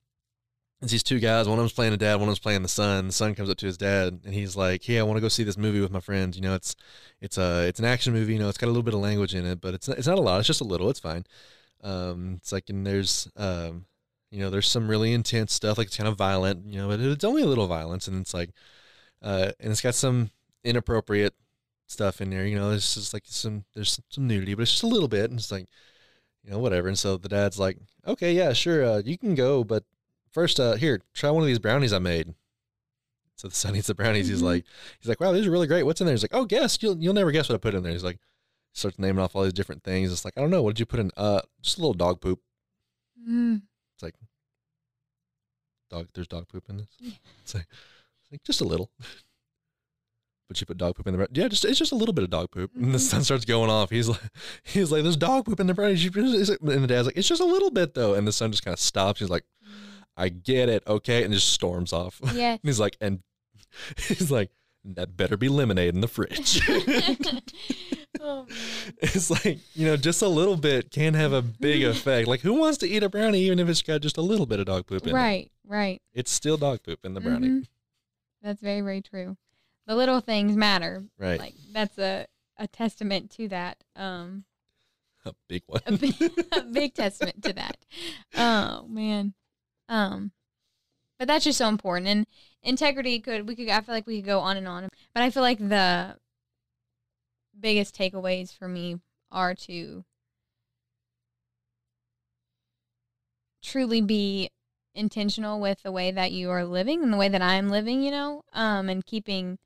it's 0.84 0.92
these 0.92 1.04
two 1.04 1.20
guys. 1.20 1.48
One 1.48 1.58
of 1.58 1.62
them's 1.64 1.74
playing 1.74 1.92
the 1.92 1.98
dad. 1.98 2.16
One 2.16 2.24
of 2.24 2.28
them's 2.28 2.40
playing 2.40 2.62
the 2.64 2.68
son. 2.68 3.08
The 3.08 3.14
son 3.14 3.36
comes 3.36 3.50
up 3.50 3.58
to 3.58 3.66
his 3.68 3.78
dad 3.78 4.22
and 4.24 4.34
he's 4.34 4.56
like, 4.56 4.84
"Hey, 4.84 5.00
I 5.00 5.04
want 5.04 5.18
to 5.18 5.22
go 5.22 5.28
see 5.30 5.44
this 5.44 5.58
movie 5.58 5.80
with 5.82 5.92
my 5.92 6.00
friends. 6.00 6.36
You 6.38 6.42
know, 6.44 6.56
it's 6.56 6.76
it's 7.22 7.38
a 7.38 7.68
it's 7.68 7.80
an 7.80 7.86
action 7.86 8.14
movie. 8.14 8.34
You 8.34 8.40
know, 8.40 8.50
it's 8.50 8.58
got 8.58 8.68
a 8.68 8.74
little 8.74 8.82
bit 8.84 8.94
of 8.96 9.00
language 9.00 9.34
in 9.36 9.46
it, 9.46 9.60
but 9.62 9.74
it's 9.74 9.88
it's 9.90 10.08
not 10.08 10.18
a 10.18 10.22
lot. 10.22 10.40
It's 10.40 10.48
just 10.48 10.62
a 10.62 10.66
little. 10.66 10.90
It's 10.90 11.00
fine. 11.00 11.26
Um, 11.84 12.36
it's 12.38 12.52
like 12.52 12.70
and 12.70 12.86
there's 12.86 13.28
um, 13.38 13.86
you 14.30 14.40
know, 14.40 14.50
there's 14.50 14.70
some 14.70 14.88
really 14.88 15.14
intense 15.14 15.54
stuff. 15.54 15.78
Like 15.78 15.88
it's 15.88 15.98
kind 15.98 16.08
of 16.08 16.18
violent. 16.18 16.66
You 16.66 16.80
know, 16.82 16.88
but 16.88 17.00
it's 17.00 17.24
only 17.26 17.42
a 17.44 17.48
little 17.48 17.68
violence, 17.68 18.08
and 18.08 18.22
it's 18.22 18.34
like, 18.34 18.52
uh, 19.22 19.52
and 19.60 19.72
it's 19.72 19.82
got 19.82 19.96
some 19.96 20.30
inappropriate 20.64 21.34
stuff 21.88 22.22
in 22.22 22.30
there. 22.30 22.46
You 22.46 22.58
know, 22.58 22.70
there's 22.70 22.94
just 22.94 23.14
like 23.14 23.24
some 23.26 23.66
there's 23.74 24.00
some 24.10 24.28
nudity, 24.28 24.54
but 24.54 24.64
it's 24.64 24.72
just 24.72 24.84
a 24.84 24.88
little 24.88 25.08
bit, 25.10 25.30
and 25.30 25.40
it's 25.40 25.52
like, 25.52 25.68
you 26.44 26.52
know, 26.52 26.60
whatever. 26.60 26.88
And 26.88 26.98
so 26.98 27.18
the 27.18 27.30
dad's 27.30 27.60
like, 27.60 27.78
okay, 28.08 28.34
yeah, 28.34 28.54
sure, 28.54 28.86
uh, 28.86 29.02
you 29.04 29.18
can 29.18 29.36
go, 29.36 29.64
but 29.64 29.84
first, 30.32 30.60
uh, 30.60 30.76
here, 30.76 31.02
try 31.14 31.30
one 31.30 31.44
of 31.44 31.48
these 31.48 31.60
brownies 31.60 31.92
I 31.94 32.00
made. 32.00 32.34
So 33.36 33.48
the 33.48 33.56
son 33.56 33.76
eats 33.76 33.88
the 33.88 33.96
brownies. 33.96 34.28
He's 34.28 34.42
Mhm. 34.42 34.46
like, 34.46 34.66
he's 35.00 35.10
like, 35.10 35.20
wow, 35.20 35.32
these 35.32 35.48
are 35.48 35.52
really 35.52 35.68
great. 35.68 35.84
What's 35.84 36.00
in 36.00 36.06
there? 36.06 36.14
He's 36.14 36.24
like, 36.24 36.34
oh, 36.34 36.46
guess 36.46 36.78
you'll 36.82 36.98
you'll 37.02 37.14
never 37.16 37.32
guess 37.32 37.50
what 37.50 37.56
I 37.56 37.58
put 37.58 37.74
in 37.74 37.84
there. 37.84 37.92
He's 37.92 38.04
like, 38.04 38.20
starts 38.74 38.98
naming 39.00 39.20
off 39.24 39.36
all 39.36 39.44
these 39.44 39.54
different 39.54 39.84
things. 39.84 40.12
It's 40.12 40.24
like, 40.26 40.34
I 40.38 40.42
don't 40.42 40.50
know, 40.50 40.62
what 40.62 40.76
did 40.76 40.80
you 40.80 40.86
put 40.86 41.00
in? 41.00 41.12
Uh, 41.18 41.42
just 41.62 41.78
a 41.78 41.82
little 41.82 41.94
dog 41.94 42.22
poop. 42.22 42.40
Mhm. 43.28 43.62
It's 43.96 44.04
like, 44.04 44.16
dog. 45.90 46.08
There's 46.14 46.28
dog 46.28 46.48
poop 46.48 46.70
in 46.70 46.78
this. 46.78 46.88
Yeah. 47.00 47.12
It's 47.44 47.54
like, 47.54 47.68
it's 48.24 48.32
like 48.32 48.44
just 48.44 48.62
a 48.62 48.66
little. 48.66 48.92
But 50.48 50.60
you 50.60 50.68
put 50.68 50.78
dog 50.78 50.96
poop 50.96 51.08
in 51.08 51.14
the 51.14 51.18
bread. 51.18 51.30
Yeah, 51.32 51.48
just 51.48 51.64
it's 51.64 51.80
just 51.80 51.94
a 51.94 51.96
little 51.96 52.14
bit 52.14 52.26
of 52.26 52.30
dog 52.30 52.52
poop. 52.52 52.72
And 52.76 52.94
the 52.94 52.98
Mhm. 52.98 53.02
son 53.10 53.24
starts 53.24 53.46
going 53.46 53.70
off. 53.70 53.90
He's 53.90 54.10
like, 54.10 54.20
he's 54.64 54.92
like, 54.92 55.04
there's 55.04 55.16
dog 55.16 55.46
poop 55.46 55.62
in 55.62 55.68
the 55.68 55.74
bread. 55.74 55.98
You- 55.98 56.12
is 56.14 56.50
it-" 56.50 56.60
And 56.60 56.84
the 56.84 56.88
dad's 56.88 57.08
like, 57.08 57.16
it's 57.16 57.30
just 57.30 57.40
a 57.40 57.46
little 57.46 57.72
bit 57.72 57.94
though. 57.94 58.16
And 58.16 58.28
the 58.28 58.34
son 58.34 58.52
just 58.52 58.66
kind 58.66 58.74
of 58.74 58.80
stops. 58.82 59.22
He's 59.22 59.30
like, 59.30 59.46
I 60.18 60.28
get 60.28 60.68
it, 60.68 60.84
okay, 60.86 61.24
and 61.24 61.34
just 61.34 61.52
storms 61.52 61.94
off. 61.94 62.20
Yeah. 62.34 62.58
He's 62.64 62.82
like, 62.82 62.98
and 63.00 63.22
he's 63.98 64.30
like, 64.30 64.52
that 64.84 65.16
better 65.16 65.38
be 65.38 65.48
lemonade 65.50 65.94
in 65.94 66.02
the 66.02 66.08
fridge. 66.08 66.62
oh, 68.20 68.46
it's 69.00 69.30
like 69.30 69.60
you 69.76 69.86
know, 69.86 69.98
just 69.98 70.22
a 70.22 70.28
little 70.28 70.58
bit 70.58 70.92
can 70.92 71.14
have 71.14 71.34
a 71.34 71.42
big 71.42 71.84
effect. 71.86 72.28
Like, 72.28 72.42
who 72.42 72.54
wants 72.56 72.78
to 72.80 72.88
eat 72.88 73.04
a 73.04 73.10
brownie 73.10 73.42
even 73.42 73.60
if 73.60 73.70
it's 73.70 73.82
got 73.82 74.02
just 74.02 74.18
a 74.18 74.22
little 74.22 74.46
bit 74.46 74.60
of 74.60 74.66
dog 74.66 74.88
poop 74.88 75.04
in 75.04 75.10
it? 75.10 75.14
Right. 75.14 75.52
Right. 75.66 76.02
It's 76.14 76.32
still 76.32 76.58
dog 76.58 76.84
poop 76.84 77.06
in 77.06 77.14
the 77.14 77.22
brownie, 77.22 77.48
Mhm. 77.48 77.68
That's 78.42 78.62
very, 78.62 78.82
very 78.82 79.02
true. 79.02 79.38
The 79.86 79.96
little 79.96 80.20
things 80.20 80.56
matter. 80.56 81.04
right? 81.20 81.40
Like 81.40 81.54
that's 81.72 81.98
a, 82.00 82.26
a 82.58 82.68
testament 82.68 83.30
to 83.32 83.48
that. 83.50 83.84
Um, 83.96 84.46
a 85.26 85.34
big 85.48 85.62
one. 85.68 85.82
a 85.86 85.92
big, 85.92 86.16
a 86.52 86.62
big 86.64 86.94
testament 86.96 87.44
to 87.44 87.54
that. 87.54 87.78
Oh 88.36 88.86
man. 88.88 89.34
Um, 89.90 90.32
but 91.22 91.28
that's 91.28 91.46
just 91.46 91.60
so 91.60 91.68
important. 91.68 92.08
And 92.08 92.26
integrity 92.64 93.20
could 93.20 93.48
we 93.48 93.56
could 93.56 93.70
I 93.70 93.80
feel 93.82 93.94
like 93.94 94.08
we 94.08 94.22
could 94.22 94.26
go 94.26 94.40
on 94.40 94.58
and 94.58 94.68
on. 94.68 94.90
But 95.14 95.22
I 95.22 95.30
feel 95.30 95.44
like 95.44 95.60
the 95.60 96.18
biggest 97.60 97.96
takeaways 97.96 98.52
for 98.52 98.68
me 98.68 99.00
are 99.32 99.54
to 99.54 100.04
truly 103.62 104.02
be 104.02 104.50
intentional 104.96 105.60
with 105.60 105.84
the 105.84 105.92
way 105.92 106.10
that 106.10 106.32
you 106.32 106.50
are 106.50 106.66
living 106.66 107.04
and 107.04 107.14
the 107.14 107.18
way 107.18 107.30
that 107.30 107.44
I'm 107.44 107.70
living, 107.70 108.02
you 108.02 108.10
know, 108.10 108.42
um, 108.54 108.90
and 108.90 109.06
keeping 109.06 109.60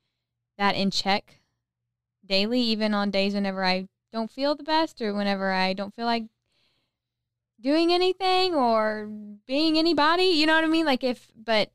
that 0.58 0.76
in 0.76 0.90
check 0.90 1.40
daily, 2.22 2.60
even 2.60 2.92
on 2.92 3.10
days 3.10 3.32
whenever 3.32 3.64
I 3.64 3.86
don't 4.12 4.30
feel 4.30 4.56
the 4.56 4.62
best 4.62 5.00
or 5.00 5.14
whenever 5.14 5.52
I 5.52 5.72
don't 5.72 5.94
feel 5.94 6.04
like 6.04 6.24
doing 7.60 7.92
anything 7.92 8.54
or 8.54 9.08
being 9.46 9.78
anybody, 9.78 10.24
you 10.24 10.46
know 10.46 10.54
what 10.54 10.64
I 10.64 10.68
mean? 10.68 10.86
Like 10.86 11.04
if, 11.04 11.28
but 11.36 11.70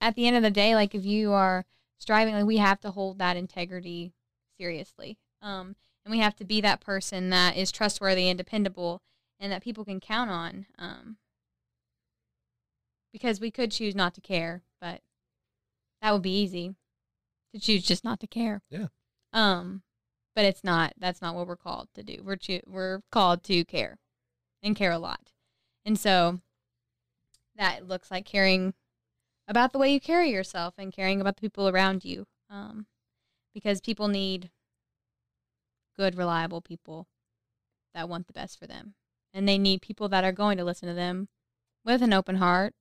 at 0.00 0.14
the 0.14 0.26
end 0.26 0.36
of 0.36 0.42
the 0.42 0.50
day, 0.50 0.74
like 0.74 0.94
if 0.94 1.04
you 1.04 1.32
are 1.32 1.64
striving, 1.98 2.34
like 2.34 2.44
we 2.44 2.58
have 2.58 2.80
to 2.80 2.90
hold 2.90 3.18
that 3.18 3.36
integrity 3.36 4.12
seriously. 4.58 5.18
Um, 5.40 5.76
and 6.04 6.10
we 6.10 6.18
have 6.18 6.36
to 6.36 6.44
be 6.44 6.60
that 6.60 6.80
person 6.80 7.30
that 7.30 7.56
is 7.56 7.70
trustworthy 7.70 8.28
and 8.28 8.36
dependable 8.36 9.02
and 9.38 9.52
that 9.52 9.62
people 9.62 9.84
can 9.84 10.00
count 10.00 10.30
on. 10.30 10.66
Um, 10.78 11.16
because 13.12 13.40
we 13.40 13.50
could 13.50 13.70
choose 13.70 13.94
not 13.94 14.14
to 14.14 14.20
care, 14.20 14.62
but 14.80 15.00
that 16.00 16.12
would 16.12 16.22
be 16.22 16.40
easy 16.40 16.74
to 17.54 17.60
choose 17.60 17.82
just 17.84 18.04
not 18.04 18.20
to 18.20 18.26
care. 18.26 18.62
Yeah. 18.70 18.86
Um, 19.32 19.82
but 20.34 20.44
it's 20.44 20.64
not. 20.64 20.94
That's 20.98 21.20
not 21.20 21.34
what 21.34 21.46
we're 21.46 21.56
called 21.56 21.88
to 21.94 22.02
do. 22.02 22.22
We're 22.24 22.36
cho- 22.36 22.62
we're 22.66 23.02
called 23.10 23.44
to 23.44 23.64
care, 23.64 23.98
and 24.62 24.76
care 24.76 24.92
a 24.92 24.98
lot, 24.98 25.32
and 25.84 25.98
so 25.98 26.40
that 27.56 27.86
looks 27.86 28.10
like 28.10 28.24
caring 28.24 28.74
about 29.48 29.72
the 29.72 29.78
way 29.78 29.92
you 29.92 30.00
carry 30.00 30.30
yourself 30.30 30.74
and 30.78 30.92
caring 30.92 31.20
about 31.20 31.36
the 31.36 31.40
people 31.40 31.68
around 31.68 32.04
you. 32.04 32.26
Um, 32.48 32.86
because 33.54 33.80
people 33.80 34.08
need 34.08 34.50
good, 35.96 36.16
reliable 36.16 36.60
people 36.60 37.06
that 37.94 38.08
want 38.08 38.26
the 38.26 38.32
best 38.32 38.58
for 38.58 38.66
them, 38.66 38.94
and 39.34 39.48
they 39.48 39.58
need 39.58 39.82
people 39.82 40.08
that 40.08 40.24
are 40.24 40.32
going 40.32 40.56
to 40.58 40.64
listen 40.64 40.88
to 40.88 40.94
them 40.94 41.28
with 41.84 42.02
an 42.02 42.12
open 42.12 42.36
heart, 42.36 42.74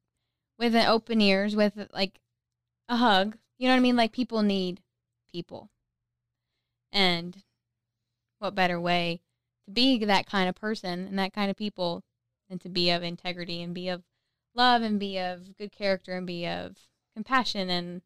with 0.58 0.76
an 0.76 0.88
open 0.88 1.20
ears, 1.22 1.56
with 1.56 1.88
like 1.94 2.20
a 2.88 2.98
hug. 2.98 3.38
You 3.58 3.68
know 3.68 3.74
what 3.74 3.80
I 3.80 3.82
mean? 3.82 3.96
Like 3.96 4.12
people 4.12 4.42
need 4.42 4.82
people. 5.32 5.70
And 6.92 7.44
what 8.40 8.56
better 8.56 8.80
way 8.80 9.22
to 9.66 9.72
be 9.72 10.04
that 10.06 10.26
kind 10.26 10.50
of 10.50 10.56
person 10.56 11.08
and 11.08 11.18
that 11.20 11.34
kind 11.34 11.50
of 11.50 11.58
people 11.58 12.04
and 12.50 12.60
to 12.62 12.70
be 12.70 12.90
of 12.90 13.04
integrity 13.04 13.62
and 13.62 13.74
be 13.74 13.90
of 13.90 14.04
love 14.54 14.82
and 14.82 15.00
be 15.00 15.18
of 15.18 15.58
good 15.58 15.72
character 15.72 16.16
and 16.16 16.28
be 16.28 16.46
of 16.46 16.78
compassion 17.16 17.70
and 17.70 18.02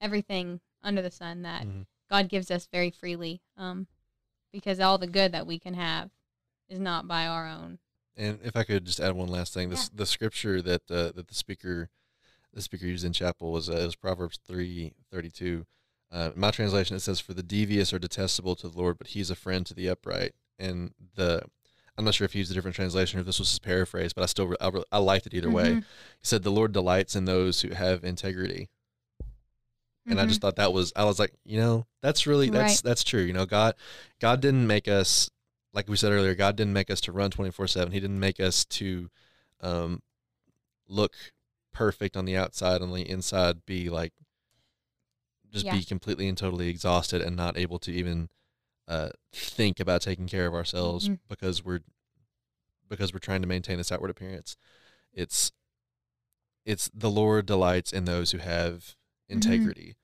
everything 0.00 0.60
under 0.82 1.02
the 1.02 1.10
sun 1.10 1.42
that 1.42 1.66
Mhm. 1.66 1.86
God 2.08 2.28
gives 2.28 2.50
us 2.50 2.66
very 2.66 2.90
freely. 2.90 3.42
Um, 3.56 3.86
because 4.52 4.80
all 4.80 4.98
the 4.98 5.06
good 5.06 5.32
that 5.32 5.46
we 5.46 5.58
can 5.58 5.74
have 5.74 6.10
is 6.68 6.78
not 6.78 7.06
by 7.06 7.26
our 7.26 7.46
own. 7.46 7.78
And 8.16 8.40
if 8.42 8.56
I 8.56 8.64
could 8.64 8.84
just 8.84 9.00
add 9.00 9.12
one 9.14 9.28
last 9.28 9.54
thing, 9.54 9.68
this 9.70 9.88
the 9.90 10.06
scripture 10.06 10.60
that 10.62 10.90
uh, 10.90 11.12
that 11.12 11.28
the 11.28 11.34
speaker 11.34 11.90
the 12.52 12.62
speaker 12.62 12.86
used 12.86 13.04
in 13.04 13.12
chapel 13.12 13.52
was 13.52 13.68
uh, 13.68 13.74
it 13.74 13.84
was 13.84 13.94
Proverbs 13.94 14.38
three 14.44 14.94
thirty 15.10 15.30
two. 15.30 15.66
Uh, 16.10 16.30
my 16.34 16.50
translation 16.50 16.96
it 16.96 17.00
says, 17.00 17.20
"For 17.20 17.34
the 17.34 17.42
devious 17.42 17.92
are 17.92 17.98
detestable 17.98 18.56
to 18.56 18.68
the 18.68 18.78
Lord, 18.78 18.98
but 18.98 19.08
He's 19.08 19.30
a 19.30 19.36
friend 19.36 19.64
to 19.66 19.74
the 19.74 19.88
upright." 19.88 20.34
And 20.58 20.92
the 21.14 21.42
I'm 21.96 22.04
not 22.04 22.14
sure 22.14 22.24
if 22.24 22.32
he 22.32 22.38
used 22.38 22.50
a 22.50 22.54
different 22.54 22.76
translation 22.76 23.18
or 23.18 23.20
if 23.20 23.26
this 23.26 23.38
was 23.40 23.50
his 23.50 23.58
paraphrase, 23.58 24.12
but 24.12 24.22
I 24.22 24.26
still 24.26 24.54
I, 24.60 24.70
I 24.92 24.98
liked 24.98 25.26
it 25.26 25.34
either 25.34 25.50
way. 25.50 25.72
Mhm. 25.76 25.78
He 25.80 25.84
said, 26.22 26.42
"The 26.42 26.50
Lord 26.52 26.72
delights 26.72 27.16
in 27.16 27.24
those 27.24 27.60
who 27.62 27.70
have 27.70 28.04
integrity." 28.04 28.68
and 30.06 30.18
I 30.18 30.24
just 30.26 30.40
thought 30.40 30.56
that 30.56 30.72
was 30.72 30.92
I 30.96 31.04
was 31.04 31.18
like, 31.18 31.34
you 31.44 31.58
know, 31.60 31.86
that's 32.00 32.26
really 32.26 32.48
that's 32.48 32.76
Right. 32.76 32.82
that's 32.82 33.04
true. 33.04 33.20
You 33.22 33.32
know, 33.34 33.44
God 33.46 33.74
God 34.20 34.40
didn't 34.40 34.66
make 34.66 34.88
us 34.88 35.28
like 35.74 35.86
we 35.88 35.96
said 35.96 36.12
earlier, 36.12 36.34
God 36.34 36.56
didn't 36.56 36.72
make 36.72 36.88
us 36.90 37.00
to 37.02 37.12
run 37.12 37.30
24/7. 37.30 37.92
He 37.92 38.00
didn't 38.00 38.18
make 38.20 38.40
us 38.40 38.64
to 38.64 39.10
um 39.60 40.02
look 40.88 41.14
perfect 41.72 42.16
on 42.16 42.24
the 42.24 42.36
outside 42.36 42.80
on 42.80 42.90
the 42.92 43.02
inside 43.08 43.66
be 43.66 43.90
like 43.90 44.12
just 45.50 45.66
Yeah. 45.66 45.72
be 45.72 45.84
completely 45.84 46.26
and 46.28 46.38
totally 46.38 46.68
exhausted 46.68 47.20
and 47.20 47.36
not 47.36 47.58
able 47.58 47.78
to 47.80 47.92
even 47.92 48.28
uh 48.88 49.10
think 49.32 49.78
about 49.78 50.00
taking 50.02 50.26
care 50.26 50.46
of 50.46 50.54
ourselves 50.54 51.08
Mhm. 51.08 51.18
because 51.28 51.64
we're 51.64 51.80
because 52.88 53.12
we're 53.12 53.18
trying 53.18 53.42
to 53.42 53.48
maintain 53.48 53.76
this 53.76 53.92
outward 53.92 54.10
appearance. 54.10 54.56
It's 55.12 55.52
it's 56.64 56.90
the 56.94 57.10
Lord 57.10 57.46
delights 57.46 57.92
in 57.92 58.04
those 58.06 58.32
who 58.32 58.38
have 58.38 58.96
Mm-hmm. 59.30 59.34
integrity. 59.34 59.96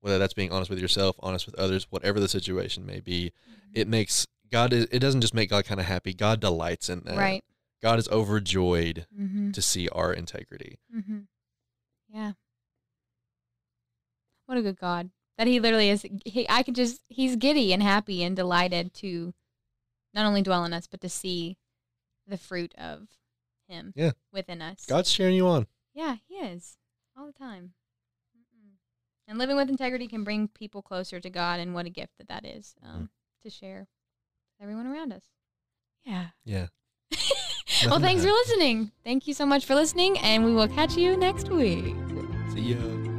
Whether 0.00 0.18
that's 0.18 0.34
being 0.34 0.50
honest 0.52 0.70
with 0.70 0.80
yourself, 0.80 1.16
honest 1.20 1.46
with 1.46 1.54
others, 1.56 1.86
whatever 1.90 2.18
the 2.20 2.28
situation 2.28 2.84
may 2.84 2.98
be, 3.00 3.32
it 3.72 3.86
makes 3.88 4.26
God. 4.50 4.72
It 4.72 4.98
doesn't 5.00 5.20
just 5.20 5.34
make 5.34 5.50
God 5.50 5.64
kind 5.64 5.80
of 5.80 5.86
happy. 5.86 6.12
God 6.14 6.40
delights 6.40 6.88
in 6.88 7.00
that. 7.04 7.16
right. 7.16 7.44
God 7.82 7.98
is 8.00 8.08
overjoyed 8.08 9.06
Mm-hmm. 9.16 9.50
to 9.52 9.62
see 9.62 9.88
our 9.90 10.12
integrity. 10.12 10.78
Mm-hmm. 10.94 11.20
Yeah. 12.08 12.32
What 14.46 14.58
a 14.58 14.62
good 14.62 14.78
God 14.78 15.10
that 15.38 15.46
He 15.46 15.60
literally 15.60 15.90
is. 15.90 16.04
He, 16.24 16.46
I 16.48 16.62
can 16.62 16.74
just 16.74 17.02
He's 17.08 17.36
giddy 17.36 17.72
and 17.72 17.82
happy 17.82 18.22
and 18.22 18.34
delighted 18.34 18.94
to 18.94 19.34
not 20.14 20.26
only 20.26 20.42
dwell 20.42 20.64
in 20.64 20.72
us, 20.72 20.86
but 20.86 21.00
to 21.02 21.08
see 21.08 21.56
the 22.26 22.38
fruit 22.38 22.74
of 22.76 23.08
Him. 23.68 23.92
Yeah. 23.96 24.12
Within 24.32 24.62
us. 24.62 24.86
God's 24.86 25.12
cheering 25.12 25.34
you 25.34 25.46
on. 25.46 25.66
Yeah, 25.94 26.16
He 26.26 26.36
is 26.36 26.76
all 27.16 27.26
the 27.26 27.32
time. 27.32 27.72
Mm-mm. 28.36 28.72
And 29.28 29.38
living 29.38 29.56
with 29.56 29.68
integrity 29.68 30.08
can 30.08 30.24
bring 30.24 30.48
people 30.48 30.82
closer 30.82 31.20
to 31.20 31.30
God, 31.30 31.60
and 31.60 31.74
what 31.74 31.86
a 31.86 31.90
gift 31.90 32.12
that 32.18 32.28
that 32.28 32.44
is 32.44 32.74
um, 32.82 33.10
to 33.42 33.50
share 33.50 33.88
with 34.58 34.62
everyone 34.62 34.86
around 34.86 35.12
us. 35.12 35.24
Yeah. 36.04 36.26
Yeah. 36.44 36.66
well, 37.86 38.00
thanks 38.00 38.22
for 38.24 38.30
listening. 38.30 38.92
Thank 39.04 39.26
you 39.26 39.34
so 39.34 39.44
much 39.44 39.64
for 39.64 39.74
listening, 39.74 40.18
and 40.18 40.44
we 40.44 40.52
will 40.54 40.68
catch 40.68 40.96
you 40.96 41.16
next 41.16 41.50
week. 41.50 41.94
See 42.52 42.74
ya. 42.74 43.15